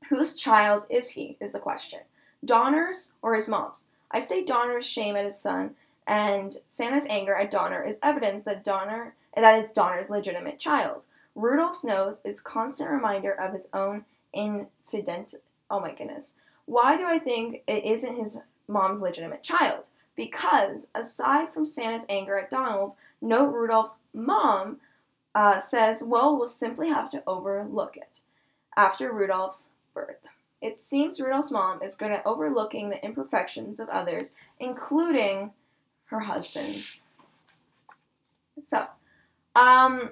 whose 0.10 0.36
child 0.36 0.84
is 0.90 1.10
he? 1.10 1.38
Is 1.40 1.52
the 1.52 1.60
question. 1.60 2.00
Donner's 2.46 3.14
or 3.22 3.36
his 3.36 3.48
mom's? 3.48 3.88
I 4.12 4.20
say 4.20 4.44
Donner's 4.44 4.86
shame 4.86 5.16
at 5.16 5.26
his 5.26 5.40
son, 5.40 5.76
and 6.08 6.56
Santa's 6.68 7.08
anger 7.10 7.36
at 7.36 7.52
Donner 7.52 7.84
is 7.84 8.00
evidence 8.02 8.44
that 8.46 8.64
Donner 8.64 9.16
that 9.36 9.60
it's 9.60 9.72
Donner's 9.72 10.10
legitimate 10.10 10.60
child. 10.60 11.04
Rudolph's 11.36 11.84
nose 11.84 12.22
is 12.24 12.40
constant 12.40 12.90
reminder 12.90 13.34
of 13.34 13.54
his 13.54 13.68
own 13.74 14.06
infident. 14.32 15.36
Oh 15.70 15.82
my 15.82 15.94
goodness. 15.94 16.36
Why 16.66 16.96
do 16.96 17.06
I 17.06 17.20
think 17.20 17.64
it 17.68 17.84
isn't 17.84 18.16
his 18.16 18.38
mom's 18.68 19.02
legitimate 19.02 19.44
child? 19.44 19.90
because 20.16 20.90
aside 20.96 21.52
from 21.52 21.66
Santa's 21.66 22.06
anger 22.10 22.40
at 22.40 22.50
Donald, 22.50 22.96
note 23.22 23.54
Rudolph's 23.54 23.98
mom 24.14 24.78
uh, 25.34 25.60
says, 25.60 26.02
well, 26.04 26.38
we'll 26.38 26.48
simply 26.48 26.90
have 26.90 27.12
to 27.12 27.24
overlook 27.28 27.98
it 27.98 28.22
after 28.78 29.12
Rudolph's 29.12 29.68
birth. 29.94 30.28
It 30.62 30.80
seems 30.80 31.20
Rudolph's 31.20 31.52
mom 31.52 31.84
is 31.84 31.96
good 31.96 32.12
at 32.12 32.26
overlooking 32.26 32.90
the 32.90 33.04
imperfections 33.04 33.80
of 33.80 33.90
others, 33.90 34.34
including 34.60 35.52
her 36.06 36.22
husband's. 36.22 37.02
So, 38.62 38.86
um, 39.56 40.12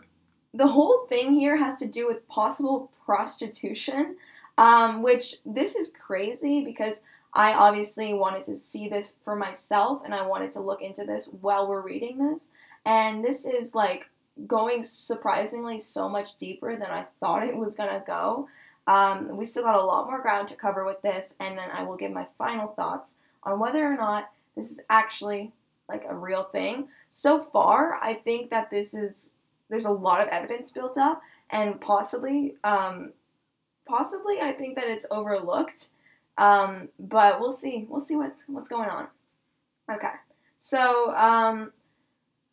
the 0.53 0.67
whole 0.67 1.05
thing 1.07 1.33
here 1.33 1.57
has 1.57 1.77
to 1.79 1.87
do 1.87 2.07
with 2.07 2.27
possible 2.27 2.91
prostitution, 3.05 4.17
um, 4.57 5.01
which 5.01 5.37
this 5.45 5.75
is 5.75 5.91
crazy 5.91 6.63
because 6.63 7.01
I 7.33 7.53
obviously 7.53 8.13
wanted 8.13 8.43
to 8.45 8.55
see 8.55 8.87
this 8.87 9.15
for 9.23 9.35
myself 9.35 10.01
and 10.05 10.13
I 10.13 10.27
wanted 10.27 10.51
to 10.53 10.61
look 10.61 10.81
into 10.81 11.03
this 11.03 11.27
while 11.41 11.67
we're 11.67 11.81
reading 11.81 12.29
this. 12.29 12.51
And 12.85 13.23
this 13.23 13.45
is 13.45 13.73
like 13.73 14.09
going 14.45 14.83
surprisingly 14.83 15.79
so 15.79 16.07
much 16.07 16.37
deeper 16.37 16.75
than 16.75 16.91
I 16.91 17.05
thought 17.19 17.47
it 17.47 17.57
was 17.57 17.75
gonna 17.75 18.03
go. 18.05 18.47
Um, 18.87 19.37
we 19.37 19.45
still 19.45 19.63
got 19.63 19.79
a 19.79 19.83
lot 19.83 20.07
more 20.07 20.21
ground 20.21 20.49
to 20.49 20.55
cover 20.55 20.85
with 20.85 21.01
this, 21.01 21.35
and 21.39 21.57
then 21.57 21.69
I 21.71 21.83
will 21.83 21.95
give 21.95 22.11
my 22.11 22.27
final 22.37 22.67
thoughts 22.69 23.17
on 23.43 23.59
whether 23.59 23.85
or 23.85 23.95
not 23.95 24.31
this 24.55 24.71
is 24.71 24.81
actually 24.89 25.51
like 25.87 26.05
a 26.07 26.15
real 26.15 26.43
thing. 26.43 26.87
So 27.09 27.41
far, 27.41 27.95
I 27.95 28.13
think 28.13 28.49
that 28.49 28.69
this 28.69 28.93
is 28.93 29.33
there's 29.69 29.85
a 29.85 29.91
lot 29.91 30.21
of 30.21 30.27
evidence 30.27 30.71
built 30.71 30.97
up, 30.97 31.21
and 31.49 31.79
possibly, 31.79 32.55
um, 32.63 33.13
possibly, 33.87 34.41
I 34.41 34.51
think 34.51 34.75
that 34.75 34.87
it's 34.87 35.05
overlooked. 35.09 35.89
Um, 36.37 36.89
but 36.99 37.39
we'll 37.39 37.51
see. 37.51 37.85
We'll 37.87 37.99
see 37.99 38.15
what's 38.15 38.47
what's 38.49 38.69
going 38.69 38.89
on. 38.89 39.07
Okay. 39.91 40.13
So, 40.57 41.13
um, 41.15 41.71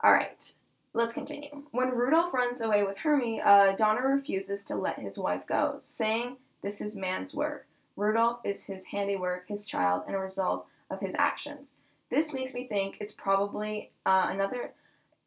all 0.03 0.13
right. 0.13 0.53
Let's 0.93 1.15
continue. 1.15 1.63
When 1.71 1.91
Rudolph 1.91 2.35
runs 2.35 2.61
away 2.61 2.83
with 2.83 2.99
Hermie, 2.99 3.41
uh, 3.41 3.73
Donner 3.77 4.15
refuses 4.17 4.65
to 4.65 4.75
let 4.75 4.99
his 4.99 5.19
wife 5.19 5.47
go, 5.47 5.79
saying 5.81 6.37
this 6.63 6.81
is 6.81 6.97
man's 6.97 7.35
work. 7.35 7.67
Rudolph 7.97 8.41
is 8.45 8.65
his 8.65 8.87
handiwork, 8.87 9.47
his 9.49 9.65
child, 9.65 10.03
and 10.07 10.17
a 10.17 10.19
result 10.19 10.67
of 10.91 11.01
his 11.01 11.15
actions. 11.17 11.75
This 12.11 12.33
makes 12.33 12.55
me 12.55 12.67
think 12.67 12.97
it's 12.99 13.13
probably 13.13 13.91
uh, 14.05 14.29
another. 14.31 14.73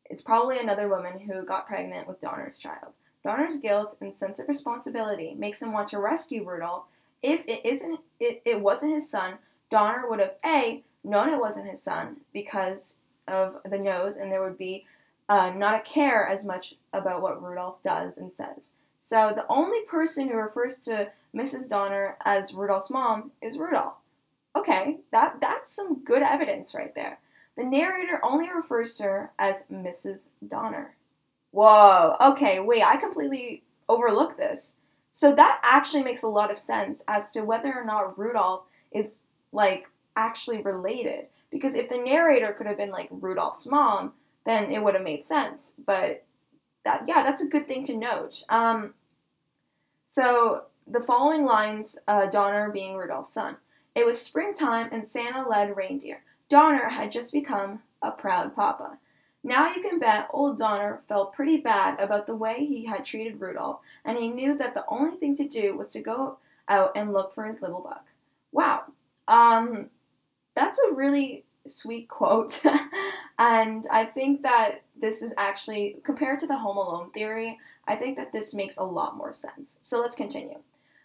It's 0.10 0.22
probably 0.22 0.60
another 0.60 0.89
woman 0.89 1.20
who 1.20 1.43
got 1.43 1.67
pregnant 1.67 2.08
with 2.08 2.20
Donner's 2.20 2.60
child. 2.60 2.91
Donner's 3.24 3.58
guilt 3.58 3.96
and 4.01 4.13
sense 4.13 4.39
of 4.39 4.50
responsibility 4.50 5.34
makes 5.34 5.62
him 5.62 5.72
want 5.72 5.88
to 5.89 6.00
rescue 6.00 6.43
Rudolph 6.43 6.84
if 7.24 7.48
it 7.48 7.65
isn't 7.65 8.01
it, 8.20 8.41
it 8.46 8.60
wasn't 8.60 8.93
his 8.93 9.10
son, 9.10 9.36
Donner 9.72 10.08
would 10.08 10.20
have 10.20 10.36
A 10.46 10.84
known 11.03 11.29
it 11.29 11.39
wasn't 11.39 11.70
his 11.70 11.82
son 11.82 12.17
because 12.34 12.98
of 13.27 13.58
the 13.65 13.79
nose 13.79 14.17
and 14.17 14.32
there 14.32 14.43
would 14.43 14.58
be 14.58 14.86
uh, 15.30 15.51
not 15.56 15.75
a 15.75 15.82
care 15.82 16.27
as 16.27 16.46
much 16.46 16.75
about 16.92 17.22
what 17.22 17.42
Rudolph 17.42 17.82
does 17.82 18.18
and 18.18 18.34
says. 18.34 18.74
So 19.01 19.34
the 19.36 19.48
only 19.50 19.82
person 19.84 20.30
who 20.30 20.36
refers 20.36 20.80
to 20.80 21.12
Mrs. 21.36 21.68
Donner 21.68 22.18
as 22.24 22.53
Rudolph's 22.53 22.89
mom 22.89 23.32
is 23.42 23.58
Rudolph. 23.58 23.96
Okay, 24.56 25.00
that 25.12 25.38
that's 25.42 25.72
some 25.72 26.03
good 26.03 26.22
evidence 26.22 26.75
right 26.75 26.94
there. 26.94 27.20
The 27.58 27.63
narrator 27.63 28.20
only 28.24 28.50
refers 28.51 28.96
to 28.96 29.03
her 29.03 29.32
as 29.38 29.65
Mrs. 29.72 30.27
Donner. 30.48 30.96
Whoa, 31.51 32.15
okay, 32.20 32.60
wait, 32.60 32.84
I 32.84 32.98
completely 32.98 33.63
overlooked 33.88 34.38
this. 34.38 34.75
So 35.12 35.36
that 35.36 35.60
actually 35.63 36.03
makes 36.03 36.24
a 36.24 36.27
lot 36.27 36.51
of 36.51 36.58
sense 36.58 37.03
as 37.08 37.30
to 37.32 37.42
whether 37.42 37.74
or 37.74 37.86
not 37.86 38.18
Rudolph 38.18 38.63
is 38.92 39.24
like 39.51 39.89
actually 40.15 40.62
related. 40.62 41.27
Because 41.51 41.75
if 41.75 41.89
the 41.89 41.98
narrator 41.98 42.53
could 42.53 42.65
have 42.65 42.77
been 42.77 42.89
like 42.89 43.10
Rudolph's 43.12 43.68
mom, 43.68 44.13
then 44.45 44.71
it 44.71 44.83
would 44.83 44.93
have 44.95 45.03
made 45.03 45.25
sense. 45.25 45.75
But 45.85 46.25
that 46.85 47.03
yeah, 47.07 47.23
that's 47.23 47.43
a 47.43 47.47
good 47.47 47.67
thing 47.67 47.85
to 47.85 47.95
note. 47.95 48.43
Um, 48.50 48.93
so 50.05 50.63
the 50.88 51.00
following 51.00 51.45
lines, 51.45 51.97
uh, 52.07 52.27
Donner 52.27 52.69
being 52.69 52.95
Rudolph's 52.95 53.33
son. 53.33 53.57
It 53.95 54.05
was 54.05 54.19
springtime 54.19 54.89
and 54.91 55.05
Santa 55.05 55.47
led 55.47 55.77
reindeer. 55.77 56.23
Donner 56.50 56.89
had 56.89 57.12
just 57.12 57.31
become 57.31 57.81
a 58.01 58.12
proud 58.12 58.55
papa. 58.55 58.97
Now 59.43 59.73
you 59.73 59.81
can 59.81 60.00
bet 60.00 60.29
old 60.31 60.57
Donner 60.57 61.01
felt 61.07 61.33
pretty 61.33 61.57
bad 61.57 62.00
about 62.00 62.27
the 62.27 62.35
way 62.35 62.65
he 62.65 62.85
had 62.85 63.03
treated 63.03 63.41
Rudolph, 63.41 63.79
and 64.05 64.17
he 64.17 64.29
knew 64.29 64.57
that 64.57 64.73
the 64.73 64.85
only 64.88 65.17
thing 65.17 65.35
to 65.35 65.47
do 65.47 65.75
was 65.75 65.91
to 65.91 66.01
go 66.01 66.38
out 66.69 66.91
and 66.95 67.12
look 67.12 67.35
for 67.35 67.45
his 67.45 67.62
little 67.62 67.81
buck. 67.81 68.05
Wow. 68.51 68.83
Um, 69.27 69.89
that's 70.55 70.79
a 70.79 70.93
really 70.93 71.43
sweet 71.67 72.07
quote. 72.07 72.62
and 73.40 73.88
I 73.92 74.06
think 74.06 74.44
that 74.44 74.82
this 75.00 75.22
is 75.22 75.34
actually, 75.38 75.98
compared 76.04 76.40
to 76.40 76.48
the 76.48 76.58
Home 76.58 76.78
Alone 76.78 77.10
theory, 77.12 77.60
I 77.88 77.96
think 77.96 78.18
that 78.18 78.32
this 78.32 78.54
makes 78.54 78.78
a 78.78 78.84
lot 78.84 79.18
more 79.18 79.34
sense. 79.34 79.78
So 79.82 80.00
let's 80.00 80.16
continue. 80.16 80.60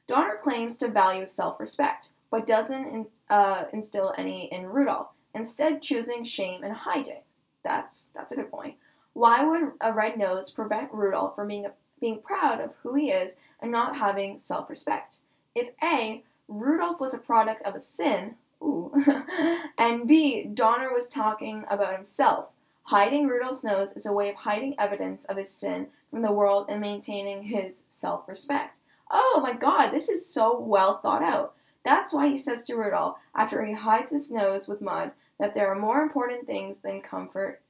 Donner 0.06 0.36
claims 0.42 0.78
to 0.78 0.88
value 0.88 1.26
self 1.26 1.60
respect, 1.60 2.10
but 2.30 2.46
doesn't 2.46 3.08
uh, 3.30 3.64
instill 3.72 4.14
any 4.16 4.52
in 4.52 4.66
Rudolph, 4.66 5.08
instead, 5.34 5.82
choosing 5.82 6.24
shame 6.24 6.62
and 6.62 6.72
hiding. 6.72 7.22
That's 7.62 8.10
that's 8.14 8.32
a 8.32 8.36
good 8.36 8.50
point. 8.50 8.76
Why 9.12 9.44
would 9.44 9.72
a 9.80 9.92
red 9.92 10.16
nose 10.16 10.50
prevent 10.50 10.92
Rudolph 10.92 11.34
from 11.34 11.48
being 11.48 11.66
being 12.00 12.22
proud 12.22 12.60
of 12.60 12.74
who 12.82 12.94
he 12.94 13.10
is 13.10 13.36
and 13.60 13.70
not 13.70 13.96
having 13.96 14.38
self-respect? 14.38 15.18
If 15.54 15.70
A, 15.82 16.22
Rudolph 16.46 17.00
was 17.00 17.12
a 17.12 17.18
product 17.18 17.62
of 17.62 17.74
a 17.74 17.80
sin, 17.80 18.36
ooh, 18.62 18.92
and 19.78 20.06
B, 20.06 20.44
Donner 20.44 20.92
was 20.92 21.08
talking 21.08 21.64
about 21.70 21.94
himself. 21.94 22.50
Hiding 22.84 23.26
Rudolph's 23.26 23.64
nose 23.64 23.92
is 23.92 24.06
a 24.06 24.12
way 24.12 24.30
of 24.30 24.36
hiding 24.36 24.74
evidence 24.78 25.24
of 25.26 25.36
his 25.36 25.50
sin 25.50 25.88
from 26.10 26.22
the 26.22 26.32
world 26.32 26.66
and 26.68 26.80
maintaining 26.80 27.42
his 27.42 27.84
self-respect. 27.88 28.78
Oh 29.10 29.40
my 29.42 29.52
god, 29.52 29.90
this 29.90 30.08
is 30.08 30.26
so 30.26 30.58
well 30.58 30.98
thought 30.98 31.22
out. 31.22 31.54
That's 31.84 32.12
why 32.12 32.28
he 32.28 32.36
says 32.36 32.64
to 32.64 32.76
Rudolph, 32.76 33.16
after 33.34 33.64
he 33.64 33.72
hides 33.74 34.10
his 34.10 34.30
nose 34.30 34.68
with 34.68 34.80
mud, 34.80 35.12
that 35.38 35.54
there 35.54 35.68
are 35.68 35.78
more 35.78 36.02
important 36.02 36.46
things 36.46 36.80
than 36.80 37.00
comfort, 37.00 37.60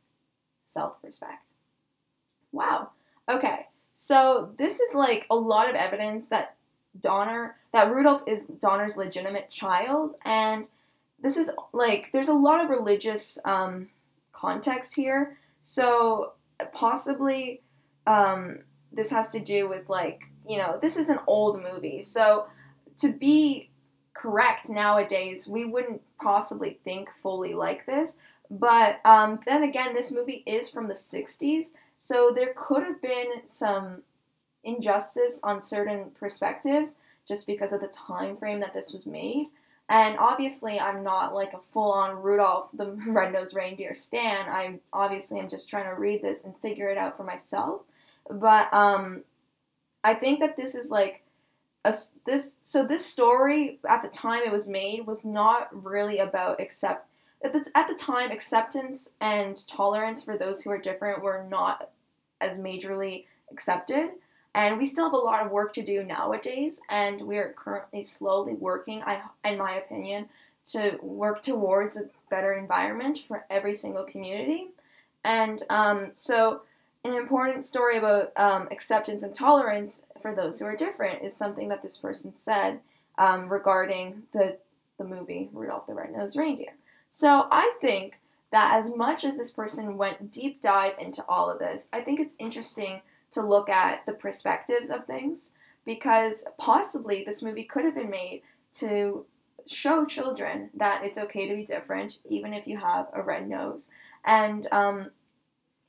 self 0.62 0.96
respect. 1.02 1.50
Wow. 2.52 2.90
Okay. 3.28 3.66
So 3.94 4.52
this 4.58 4.80
is 4.80 4.94
like 4.94 5.26
a 5.30 5.34
lot 5.34 5.68
of 5.68 5.76
evidence 5.76 6.28
that 6.28 6.56
Donner, 6.98 7.56
that 7.72 7.92
Rudolph 7.92 8.22
is 8.26 8.44
Donner's 8.44 8.96
legitimate 8.96 9.50
child, 9.50 10.14
and 10.24 10.66
this 11.20 11.36
is 11.36 11.50
like 11.72 12.10
there's 12.12 12.28
a 12.28 12.34
lot 12.34 12.62
of 12.62 12.70
religious 12.70 13.38
um, 13.44 13.88
context 14.32 14.94
here. 14.94 15.36
So 15.60 16.32
possibly 16.72 17.62
um, 18.06 18.60
this 18.92 19.10
has 19.10 19.30
to 19.30 19.40
do 19.40 19.68
with 19.68 19.88
like 19.88 20.24
you 20.48 20.58
know 20.58 20.78
this 20.80 20.96
is 20.96 21.08
an 21.08 21.18
old 21.26 21.62
movie, 21.62 22.02
so 22.02 22.46
to 22.98 23.12
be 23.12 23.70
correct 24.14 24.68
nowadays, 24.68 25.46
we 25.46 25.64
wouldn't 25.64 26.02
possibly 26.20 26.78
think 26.84 27.08
fully 27.22 27.54
like 27.54 27.86
this. 27.86 28.16
But 28.50 29.04
um, 29.04 29.40
then 29.46 29.62
again, 29.62 29.94
this 29.94 30.10
movie 30.10 30.42
is 30.46 30.70
from 30.70 30.88
the 30.88 30.94
60s, 30.94 31.68
so 31.98 32.32
there 32.34 32.54
could 32.56 32.82
have 32.82 33.00
been 33.00 33.42
some 33.46 34.02
injustice 34.64 35.40
on 35.44 35.60
certain 35.60 36.10
perspectives 36.18 36.96
just 37.26 37.46
because 37.46 37.72
of 37.72 37.80
the 37.80 37.88
time 37.88 38.36
frame 38.36 38.60
that 38.60 38.74
this 38.74 38.92
was 38.92 39.06
made. 39.06 39.48
And 39.88 40.18
obviously, 40.18 40.78
I'm 40.78 41.02
not 41.02 41.34
like 41.34 41.54
a 41.54 41.60
full 41.72 41.92
on 41.92 42.22
Rudolph 42.22 42.68
the 42.74 42.90
Red-Nosed 43.06 43.54
Reindeer 43.54 43.94
stan. 43.94 44.48
I 44.48 44.78
obviously 44.92 45.40
am 45.40 45.48
just 45.48 45.68
trying 45.68 45.84
to 45.84 45.98
read 45.98 46.22
this 46.22 46.44
and 46.44 46.54
figure 46.58 46.88
it 46.88 46.98
out 46.98 47.16
for 47.16 47.24
myself. 47.24 47.82
But 48.30 48.72
um, 48.72 49.22
I 50.04 50.14
think 50.14 50.40
that 50.40 50.56
this 50.56 50.74
is 50.74 50.90
like 50.90 51.22
a, 51.84 51.94
this. 52.26 52.58
So 52.62 52.84
this 52.84 53.06
story 53.06 53.78
at 53.88 54.02
the 54.02 54.08
time 54.08 54.42
it 54.44 54.52
was 54.52 54.68
made 54.68 55.06
was 55.06 55.24
not 55.24 55.68
really 55.72 56.18
about 56.18 56.60
accept. 56.60 57.06
At 57.42 57.52
the, 57.52 57.70
at 57.74 57.88
the 57.88 57.94
time, 57.94 58.30
acceptance 58.32 59.14
and 59.20 59.66
tolerance 59.68 60.24
for 60.24 60.36
those 60.36 60.62
who 60.62 60.70
are 60.70 60.78
different 60.78 61.22
were 61.22 61.46
not 61.48 61.90
as 62.40 62.58
majorly 62.58 63.24
accepted. 63.50 64.10
And 64.54 64.78
we 64.78 64.86
still 64.86 65.04
have 65.04 65.12
a 65.12 65.16
lot 65.16 65.44
of 65.44 65.52
work 65.52 65.74
to 65.74 65.82
do 65.82 66.02
nowadays, 66.02 66.80
and 66.88 67.22
we 67.22 67.36
are 67.36 67.54
currently 67.56 68.02
slowly 68.02 68.54
working, 68.54 69.02
I, 69.02 69.20
in 69.44 69.58
my 69.58 69.74
opinion, 69.74 70.28
to 70.68 70.98
work 71.02 71.42
towards 71.42 71.96
a 71.96 72.08
better 72.30 72.54
environment 72.54 73.18
for 73.26 73.44
every 73.50 73.74
single 73.74 74.04
community. 74.04 74.68
And 75.24 75.62
um, 75.70 76.10
so, 76.14 76.62
an 77.04 77.14
important 77.14 77.64
story 77.64 77.96
about 77.96 78.32
um, 78.36 78.68
acceptance 78.70 79.22
and 79.22 79.34
tolerance 79.34 80.02
for 80.20 80.34
those 80.34 80.58
who 80.58 80.66
are 80.66 80.76
different 80.76 81.22
is 81.22 81.34
something 81.36 81.68
that 81.68 81.82
this 81.82 81.96
person 81.96 82.34
said 82.34 82.80
um, 83.16 83.48
regarding 83.48 84.24
the, 84.32 84.56
the 84.98 85.04
movie 85.04 85.48
Rudolph 85.52 85.86
the 85.86 85.94
Red-Nosed 85.94 86.36
Reindeer. 86.36 86.74
So, 87.10 87.46
I 87.50 87.74
think 87.80 88.18
that 88.50 88.74
as 88.74 88.94
much 88.94 89.24
as 89.24 89.36
this 89.36 89.50
person 89.50 89.98
went 89.98 90.32
deep 90.32 90.60
dive 90.60 90.94
into 90.98 91.24
all 91.28 91.50
of 91.50 91.58
this, 91.58 91.88
I 91.92 92.00
think 92.00 92.18
it's 92.18 92.34
interesting 92.38 93.02
to 93.32 93.42
look 93.42 93.68
at 93.68 94.04
the 94.06 94.12
perspectives 94.12 94.90
of 94.90 95.04
things 95.04 95.52
because 95.84 96.44
possibly 96.58 97.24
this 97.24 97.42
movie 97.42 97.64
could 97.64 97.84
have 97.84 97.94
been 97.94 98.10
made 98.10 98.42
to 98.74 99.24
show 99.66 100.04
children 100.04 100.70
that 100.74 101.04
it's 101.04 101.18
okay 101.18 101.48
to 101.48 101.54
be 101.54 101.64
different, 101.64 102.18
even 102.28 102.52
if 102.52 102.66
you 102.66 102.78
have 102.78 103.08
a 103.12 103.22
red 103.22 103.48
nose. 103.48 103.90
And 104.24 104.66
um, 104.72 105.10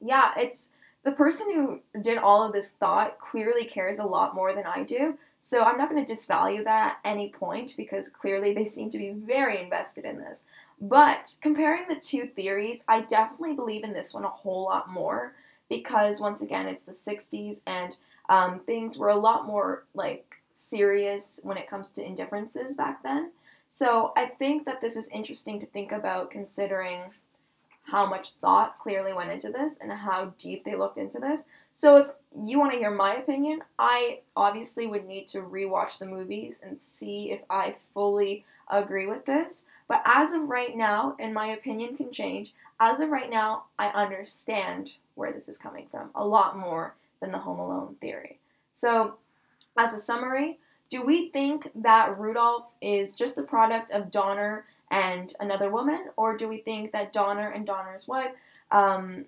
yeah, 0.01 0.31
it's 0.37 0.71
the 1.03 1.11
person 1.11 1.53
who 1.53 2.01
did 2.01 2.17
all 2.17 2.45
of 2.45 2.53
this 2.53 2.71
thought 2.71 3.19
clearly 3.19 3.65
cares 3.65 3.99
a 3.99 4.05
lot 4.05 4.35
more 4.35 4.53
than 4.53 4.65
I 4.65 4.83
do. 4.83 5.17
So 5.39 5.63
I'm 5.63 5.77
not 5.77 5.89
going 5.89 6.05
to 6.05 6.13
disvalue 6.13 6.63
that 6.65 6.97
at 7.03 7.09
any 7.09 7.29
point 7.29 7.75
because 7.77 8.09
clearly 8.09 8.53
they 8.53 8.65
seem 8.65 8.89
to 8.91 8.97
be 8.97 9.11
very 9.11 9.61
invested 9.61 10.03
in 10.03 10.17
this. 10.17 10.43
But 10.81 11.35
comparing 11.41 11.87
the 11.87 11.99
two 11.99 12.25
theories, 12.27 12.83
I 12.87 13.01
definitely 13.01 13.53
believe 13.53 13.83
in 13.83 13.93
this 13.93 14.13
one 14.13 14.25
a 14.25 14.29
whole 14.29 14.63
lot 14.65 14.89
more 14.89 15.33
because 15.69 16.19
once 16.19 16.41
again 16.41 16.67
it's 16.67 16.83
the 16.83 16.91
60s 16.91 17.61
and 17.65 17.95
um, 18.27 18.59
things 18.59 18.97
were 18.97 19.09
a 19.09 19.15
lot 19.15 19.47
more 19.47 19.85
like 19.93 20.35
serious 20.51 21.39
when 21.43 21.57
it 21.57 21.69
comes 21.69 21.91
to 21.93 22.05
indifferences 22.05 22.75
back 22.75 23.01
then. 23.03 23.31
So 23.67 24.13
i 24.17 24.25
think 24.25 24.65
that 24.65 24.81
this 24.81 24.97
is 24.97 25.07
interesting 25.09 25.59
to 25.59 25.65
think 25.67 25.91
about 25.91 26.31
considering 26.31 27.01
how 27.83 28.05
much 28.05 28.33
thought 28.33 28.77
clearly 28.79 29.13
went 29.13 29.31
into 29.31 29.51
this 29.51 29.79
and 29.79 29.91
how 29.91 30.33
deep 30.37 30.63
they 30.63 30.75
looked 30.75 30.97
into 30.97 31.19
this. 31.19 31.45
So 31.73 31.95
if 31.95 32.07
you 32.45 32.59
want 32.59 32.71
to 32.73 32.77
hear 32.77 32.91
my 32.91 33.15
opinion 33.15 33.63
i 33.77 34.19
obviously 34.35 34.87
would 34.87 35.07
need 35.07 35.27
to 35.29 35.41
rewatch 35.41 35.97
the 35.97 36.05
movies 36.05 36.61
and 36.63 36.79
see 36.79 37.31
if 37.31 37.41
i 37.49 37.75
fully 37.93 38.45
agree 38.69 39.07
with 39.07 39.25
this. 39.25 39.65
But 39.87 40.03
as 40.05 40.33
of 40.33 40.49
right 40.49 40.75
now 40.75 41.15
and 41.19 41.33
my 41.33 41.47
opinion 41.47 41.95
can 41.95 42.11
change 42.11 42.53
as 42.79 42.99
of 42.99 43.09
right 43.09 43.29
now 43.29 43.65
i 43.77 43.87
understand 43.89 44.93
where 45.19 45.33
this 45.33 45.49
is 45.49 45.57
coming 45.57 45.85
from, 45.91 46.09
a 46.15 46.25
lot 46.25 46.57
more 46.57 46.95
than 47.19 47.31
the 47.31 47.37
Home 47.37 47.59
Alone 47.59 47.95
theory. 48.01 48.39
So, 48.71 49.15
as 49.77 49.93
a 49.93 49.99
summary, 49.99 50.59
do 50.89 51.03
we 51.03 51.29
think 51.29 51.69
that 51.75 52.17
Rudolph 52.17 52.71
is 52.81 53.13
just 53.13 53.35
the 53.35 53.43
product 53.43 53.91
of 53.91 54.09
Donner 54.09 54.65
and 54.89 55.33
another 55.39 55.69
woman, 55.69 56.05
or 56.15 56.35
do 56.35 56.47
we 56.47 56.57
think 56.57 56.91
that 56.93 57.13
Donner 57.13 57.49
and 57.49 57.65
Donner's 57.65 58.07
wife 58.07 58.31
um, 58.71 59.25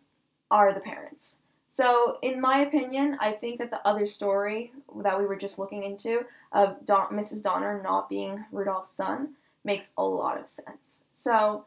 are 0.50 0.74
the 0.74 0.80
parents? 0.80 1.38
So, 1.68 2.18
in 2.22 2.42
my 2.42 2.60
opinion, 2.60 3.18
I 3.22 3.34
think 3.34 3.60
that 3.60 3.70
the 3.70 3.86
other 3.88 4.06
story 4.06 4.72
that 5.04 5.18
we 5.18 5.26
were 5.26 5.38
just 5.38 5.60
looking 5.60 5.84
into 5.84 6.26
of 6.52 6.86
Don- 6.86 7.14
Mrs. 7.14 7.44
Donner 7.44 7.82
not 7.82 8.10
being 8.10 8.44
Rudolph's 8.52 8.90
son 8.90 9.36
makes 9.64 9.94
a 9.98 10.04
lot 10.04 10.40
of 10.40 10.50
sense. 10.50 11.04
So, 11.14 11.66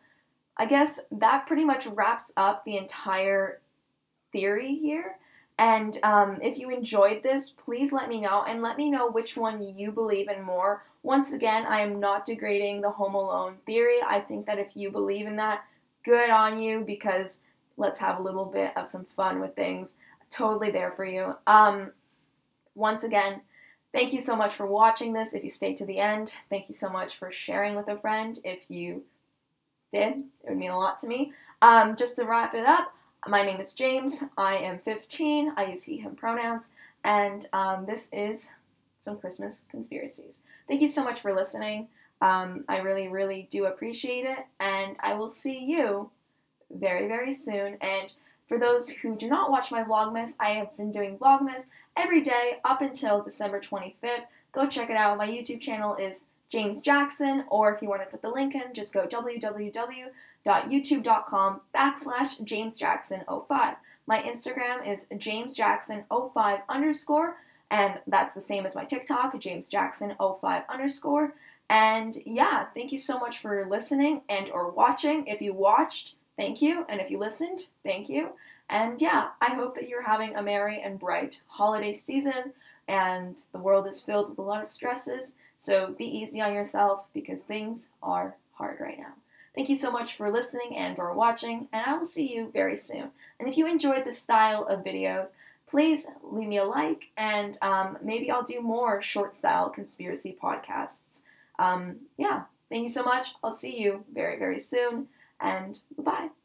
I 0.57 0.67
guess 0.67 1.01
that 1.11 1.47
pretty 1.47 1.65
much 1.65 1.87
wraps 1.87 2.33
up 2.37 2.65
the 2.65 2.77
entire 2.77 3.61
theory 4.35 4.75
here. 4.75 5.17
And 5.59 5.99
um, 6.03 6.41
if 6.43 6.59
you 6.59 6.71
enjoyed 6.71 7.23
this, 7.23 7.51
please 7.51 7.93
let 7.93 8.09
me 8.09 8.21
know 8.21 8.43
and 8.43 8.61
let 8.61 8.77
me 8.77 8.91
know 8.91 9.09
which 9.09 9.37
one 9.37 9.63
you 9.63 9.93
believe 9.93 10.29
in 10.29 10.43
more. 10.43 10.83
Once 11.05 11.33
again, 11.33 11.65
I 11.65 11.81
am 11.81 12.01
not 12.01 12.27
degrading 12.27 12.81
the 12.81 12.91
Home 12.91 13.15
Alone 13.15 13.57
theory. 13.65 13.99
I 14.05 14.21
think 14.21 14.47
that 14.47 14.59
if 14.59 14.69
you 14.75 14.91
believe 14.91 15.27
in 15.27 15.37
that, 15.37 15.65
good 16.05 16.29
on 16.29 16.59
you 16.59 16.81
because 16.81 17.41
let's 17.77 18.01
have 18.01 18.19
a 18.19 18.23
little 18.23 18.45
bit 18.45 18.77
of 18.77 18.89
some 18.89 19.05
fun 19.05 19.41
with 19.41 19.55
things. 19.55 19.97
Totally 20.29 20.73
there 20.73 20.91
for 20.91 21.05
you. 21.05 21.37
Um, 21.47 21.93
once 22.75 23.05
again, 23.05 23.41
thank 23.93 24.13
you 24.13 24.21
so 24.21 24.35
much 24.35 24.57
for 24.57 24.67
watching 24.67 25.13
this. 25.13 25.35
If 25.35 25.45
you 25.45 25.51
stayed 25.51 25.77
to 25.77 25.87
the 25.87 26.01
end, 26.01 26.35
thank 26.51 26.69
you 26.69 26.75
so 26.75 26.91
much 26.91 27.17
for 27.17 27.31
sharing 27.31 27.77
with 27.77 27.87
a 27.87 27.97
friend. 27.97 28.41
If 28.43 28.69
you 28.69 29.05
did, 29.93 30.15
it 30.43 30.49
would 30.49 30.59
mean 30.59 30.73
a 30.73 30.79
lot 30.79 30.99
to 31.01 31.07
me. 31.07 31.33
Um, 31.63 31.95
just 31.95 32.17
to 32.17 32.25
wrap 32.25 32.55
it 32.55 32.67
up, 32.67 32.93
my 33.27 33.43
name 33.43 33.61
is 33.61 33.75
James. 33.75 34.25
I 34.37 34.57
am 34.57 34.79
15. 34.81 35.55
I 35.57 35.67
use 35.67 35.85
he, 35.85 35.99
him 35.99 36.15
pronouns. 36.15 36.71
And 37.05 37.49
um, 37.53 37.87
this 37.87 38.11
is 38.13 38.53
some 38.99 39.19
Christmas 39.19 39.65
conspiracies. 39.71 40.43
Thank 40.69 40.81
you 40.81 40.89
so 40.89 41.05
much 41.05 41.21
for 41.21 41.35
listening. 41.35 41.89
Um, 42.21 42.65
I 42.69 42.79
really, 42.79 43.09
really 43.09 43.49
do 43.51 43.67
appreciate 43.67 44.25
it. 44.25 44.47
And 44.61 44.97
I 45.01 45.15
will 45.15 45.29
see 45.29 45.59
you 45.59 46.11
very, 46.71 47.09
very 47.09 47.33
soon. 47.33 47.77
And 47.81 48.13
for 48.49 48.59
those 48.59 48.89
who 48.89 49.17
do 49.17 49.29
not 49.29 49.51
watch 49.51 49.71
my 49.71 49.85
Vlogmas, 49.85 50.37
I 50.41 50.51
have 50.51 50.77
been 50.77 50.93
doing 50.93 51.19
Vlogmas 51.19 51.69
every 51.97 52.21
day 52.21 52.59
up 52.65 52.83
until 52.83 53.23
December 53.23 53.61
25th. 53.61 54.27
Go 54.53 54.67
check 54.69 54.91
it 54.91 54.97
out. 54.97 55.19
My 55.19 55.29
YouTube 55.29 55.61
channel 55.61 55.97
is 55.97 56.25
James 56.51 56.81
Jackson, 56.81 57.45
or 57.49 57.75
if 57.75 57.83
you 57.83 57.89
want 57.89 58.03
to 58.03 58.07
put 58.07 58.23
the 58.23 58.29
link 58.29 58.55
in, 58.55 58.75
just 58.75 58.93
go 58.93 59.07
www 59.07 60.11
youtube.com 60.47 61.61
backslash 61.75 62.41
jamesjackson05. 62.43 63.77
My 64.07 64.23
Instagram 64.23 64.87
is 64.87 65.07
jamesjackson05 65.13 66.63
underscore, 66.69 67.37
and 67.71 67.99
that's 68.07 68.35
the 68.35 68.41
same 68.41 68.67
as 68.67 68.75
my 68.75 68.85
TikTok, 68.85 69.35
jamesjackson05 69.35 70.69
underscore. 70.69 71.35
And 71.71 72.19
yeah, 72.27 72.67
thank 72.75 72.93
you 72.93 72.99
so 72.99 73.19
much 73.19 73.39
for 73.39 73.67
listening 73.67 74.21
and 74.29 74.51
or 74.51 74.71
watching. 74.71 75.27
If 75.27 75.41
you 75.41 75.55
watched, 75.55 76.15
thank 76.37 76.61
you, 76.61 76.85
and 76.89 77.01
if 77.01 77.11
you 77.11 77.19
listened, 77.19 77.67
thank 77.83 78.09
you. 78.09 78.31
And 78.69 79.01
yeah, 79.01 79.29
I 79.41 79.55
hope 79.55 79.75
that 79.77 79.89
you're 79.89 80.03
having 80.03 80.37
a 80.37 80.43
merry 80.43 80.81
and 80.83 80.99
bright 80.99 81.43
holiday 81.47 81.93
season 81.95 82.53
and 82.89 83.43
the 83.53 83.59
world 83.59 83.87
is 83.87 84.01
filled 84.01 84.31
with 84.31 84.39
a 84.39 84.43
lot 84.43 84.63
of 84.63 84.69
stresses. 84.69 85.37
So 85.57 85.95
be 85.97 86.05
easy 86.05 86.41
on 86.41 86.55
yourself 86.55 87.07
because 87.15 87.43
things 87.43 87.89
are 88.03 88.37
hard 88.53 88.81
right 88.81 88.99
now. 88.99 89.15
Thank 89.55 89.69
you 89.69 89.77
so 89.77 89.91
much 89.91 90.17
for 90.17 90.31
listening 90.31 90.77
and 90.77 90.99
or 90.99 91.13
watching, 91.13 91.69
and 91.73 91.83
I 91.87 91.97
will 91.97 92.05
see 92.05 92.35
you 92.35 92.51
very 92.53 92.77
soon. 92.77 93.11
And 93.39 93.49
if 93.49 93.57
you 93.57 93.67
enjoyed 93.67 94.05
this 94.05 94.21
style 94.21 94.65
of 94.67 94.85
videos, 94.85 95.31
please 95.69 96.09
leave 96.23 96.49
me 96.49 96.59
a 96.59 96.65
like, 96.65 97.11
and 97.17 97.57
um, 97.63 97.99
maybe 98.03 98.31
I'll 98.31 98.43
do 98.43 98.61
more 98.61 99.01
short 99.01 99.37
style 99.37 99.71
conspiracy 99.71 100.37
podcasts. 100.43 101.23
Um, 101.59 101.97
yeah, 102.17 102.43
thank 102.69 102.83
you 102.83 102.89
so 102.89 103.05
much. 103.05 103.35
I'll 103.45 103.53
see 103.53 103.81
you 103.81 104.05
very, 104.13 104.39
very 104.39 104.59
soon, 104.59 105.09
and 105.41 105.79
bye 105.97 106.03
bye. 106.03 106.44